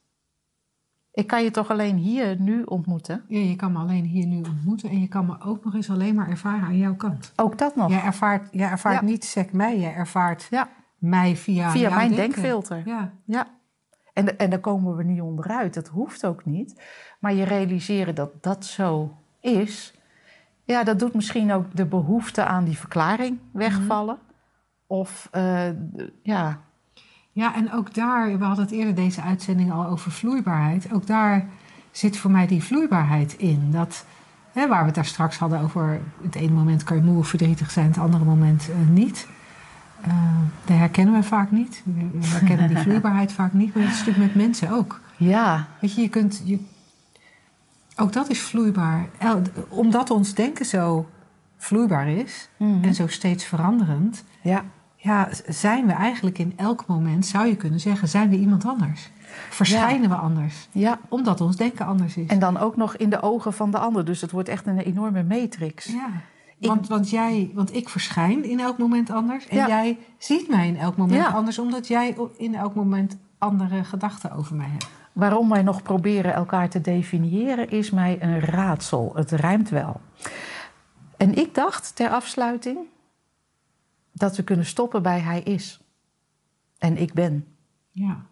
Ik 1.14 1.28
kan 1.28 1.44
je 1.44 1.52
toch 1.52 1.70
alleen 1.70 1.96
hier 1.96 2.40
nu 2.40 2.64
ontmoeten? 2.64 3.24
Ja, 3.28 3.40
je 3.40 3.56
kan 3.56 3.72
me 3.72 3.80
alleen 3.80 4.06
hier 4.06 4.26
nu 4.26 4.38
ontmoeten. 4.38 4.90
En 4.90 5.02
je 5.02 5.08
kan 5.08 5.26
me 5.26 5.42
ook 5.42 5.64
nog 5.64 5.74
eens 5.74 5.90
alleen 5.90 6.16
maar 6.16 6.30
ervaren 6.30 6.64
aan 6.64 6.78
jouw 6.78 6.96
kant. 6.96 7.32
Ook 7.36 7.58
dat 7.58 7.76
nog? 7.76 7.90
Jij 7.90 8.02
ervaart, 8.02 8.48
jij 8.52 8.70
ervaart 8.70 9.02
niet 9.02 9.24
sec 9.24 9.52
mij, 9.52 9.80
jij 9.80 9.94
ervaart 9.94 10.48
ja. 10.50 10.70
mij 10.98 11.36
via 11.36 11.70
Via 11.70 11.90
mijn 11.96 12.10
denken. 12.10 12.18
denkfilter. 12.18 12.82
Ja. 12.86 13.14
ja. 13.26 13.48
En, 14.14 14.38
en 14.38 14.50
daar 14.50 14.60
komen 14.60 14.96
we 14.96 15.04
niet 15.04 15.22
onderuit. 15.22 15.74
Dat 15.74 15.88
hoeft 15.88 16.26
ook 16.26 16.46
niet. 16.46 16.82
Maar 17.20 17.34
je 17.34 17.44
realiseren 17.44 18.16
dat 18.16 18.44
dat 18.44 18.66
zo 18.66 19.18
is... 19.40 20.02
Ja, 20.66 20.84
dat 20.84 21.00
doet 21.00 21.14
misschien 21.14 21.52
ook 21.52 21.76
de 21.76 21.86
behoefte 21.86 22.46
aan 22.46 22.64
die 22.64 22.78
verklaring 22.78 23.40
wegvallen. 23.52 24.18
Mhm. 24.22 24.32
Of 24.88 25.30
uh, 25.32 25.70
ja, 26.22 26.60
ja, 27.34 27.56
en 27.56 27.72
ook 27.72 27.94
daar, 27.94 28.38
we 28.38 28.44
hadden 28.44 28.66
het 28.66 28.74
eerder 28.74 28.96
deze 28.96 29.22
uitzending 29.22 29.72
al 29.72 29.86
over 29.86 30.12
vloeibaarheid. 30.12 30.94
Ook 30.94 31.08
daar 31.08 31.48
zit 31.92 32.18
voor 32.18 32.32
mij 32.32 32.48
die 32.48 32.64
vloeibaarheid 32.64 33.34
in. 33.38 33.72
Dat, 33.72 34.06
hè, 34.52 34.68
waar 34.68 34.80
we 34.80 34.86
het 34.86 34.96
daar 34.96 35.06
straks 35.06 35.38
hadden 35.38 35.60
over, 35.60 36.02
het 36.22 36.36
ene 36.36 36.52
moment 36.52 36.84
kan 36.84 36.98
je 36.98 37.04
moe 37.04 37.18
of 37.18 37.28
verdrietig 37.28 37.72
zijn, 37.72 37.88
het 37.88 37.98
andere 37.98 38.24
moment 38.24 38.70
uh, 38.70 38.90
niet. 38.90 39.28
Uh, 40.08 40.14
dat 40.66 40.78
herkennen 40.78 41.14
we 41.14 41.24
vaak 41.24 41.52
niet. 41.52 41.84
We 41.86 42.28
herkennen 42.28 42.68
die 42.68 42.78
vloeibaarheid 42.88 43.32
vaak 43.32 43.54
niet, 43.54 43.74
maar 43.74 43.84
dat 43.84 43.94
is 43.94 44.00
natuurlijk 44.00 44.26
met 44.26 44.44
mensen 44.44 44.72
ook. 44.72 45.02
Ja. 45.18 45.68
Weet 45.80 45.96
je, 45.96 46.02
je 46.02 46.10
kunt, 46.10 46.42
je, 46.46 46.60
ook 47.96 48.14
dat 48.14 48.30
is 48.30 48.42
vloeibaar. 48.42 49.08
Omdat 49.70 50.10
ons 50.10 50.34
denken 50.34 50.66
zo 50.66 51.10
vloeibaar 51.58 52.08
is 52.08 52.50
mm 52.58 52.84
en 52.84 52.96
zo 52.96 53.08
steeds 53.08 53.46
veranderend, 53.46 54.24
ja 54.42 54.64
ja, 55.04 55.30
zijn 55.48 55.86
we 55.86 55.92
eigenlijk 55.92 56.38
in 56.38 56.54
elk 56.56 56.86
moment, 56.88 57.26
zou 57.26 57.48
je 57.48 57.56
kunnen 57.56 57.80
zeggen, 57.80 58.08
zijn 58.08 58.30
we 58.30 58.36
iemand 58.36 58.66
anders? 58.66 59.12
Verschijnen 59.50 60.10
we 60.10 60.16
anders? 60.16 60.68
Ja. 60.72 61.00
Omdat 61.10 61.42
ons 61.42 61.56
denken 61.56 61.86
anders 61.86 62.18
is. 62.18 62.28
En 62.28 62.40
dan 62.40 62.58
ook 62.58 62.76
nog 62.76 62.96
in 62.96 63.10
de 63.10 63.22
ogen 63.22 63.54
van 63.54 63.72
de 63.72 63.78
ander. 63.78 64.06
Dus 64.06 64.22
het 64.22 64.32
wordt 64.32 64.50
echt 64.50 64.68
een 64.68 64.80
enorme 64.80 65.24
matrix. 65.24 65.86
Ja. 65.86 66.10
Want, 66.68 66.88
want, 66.88 67.10
jij, 67.10 67.52
want 67.54 67.76
ik 67.76 67.90
verschijn 67.90 68.44
in 68.44 68.60
elk 68.60 68.78
moment 68.78 69.10
anders. 69.10 69.48
En 69.48 69.68
jij 69.68 69.98
ziet 70.18 70.50
mij 70.50 70.68
in 70.68 70.78
elk 70.78 70.98
moment 70.98 71.34
anders, 71.34 71.60
omdat 71.60 71.88
jij 71.88 72.18
in 72.38 72.56
elk 72.56 72.76
moment 72.76 73.18
andere 73.38 73.84
gedachten 73.84 74.32
over 74.32 74.56
mij 74.56 74.70
hebt. 74.70 74.88
Waarom 75.14 75.50
wij 75.50 75.64
nog 75.64 75.82
proberen 75.82 76.34
elkaar 76.34 76.70
te 76.70 76.82
definiëren, 76.82 77.70
is 77.70 77.90
mij 77.90 78.22
een 78.22 78.40
raadsel. 78.40 79.12
Het 79.16 79.32
rijmt 79.32 79.70
wel. 79.70 80.02
En 81.18 81.36
ik 81.36 81.56
dacht 81.56 81.96
ter 81.96 82.10
afsluiting, 82.10 82.78
dat 84.12 84.36
we 84.36 84.44
kunnen 84.44 84.66
stoppen 84.66 85.02
bij 85.02 85.20
hij 85.20 85.42
is. 85.42 85.82
en 86.78 86.98
ik 86.98 87.14
ben. 87.14 87.48
Ja. 87.92 88.26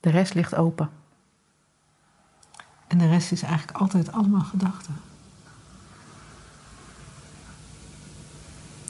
De 0.00 0.10
rest 0.10 0.34
ligt 0.34 0.54
open. 0.54 0.90
En 2.86 2.98
de 2.98 3.08
rest 3.08 3.32
is 3.32 3.42
eigenlijk 3.42 3.78
altijd 3.78 4.12
allemaal 4.12 4.40
gedachten. 4.40 4.94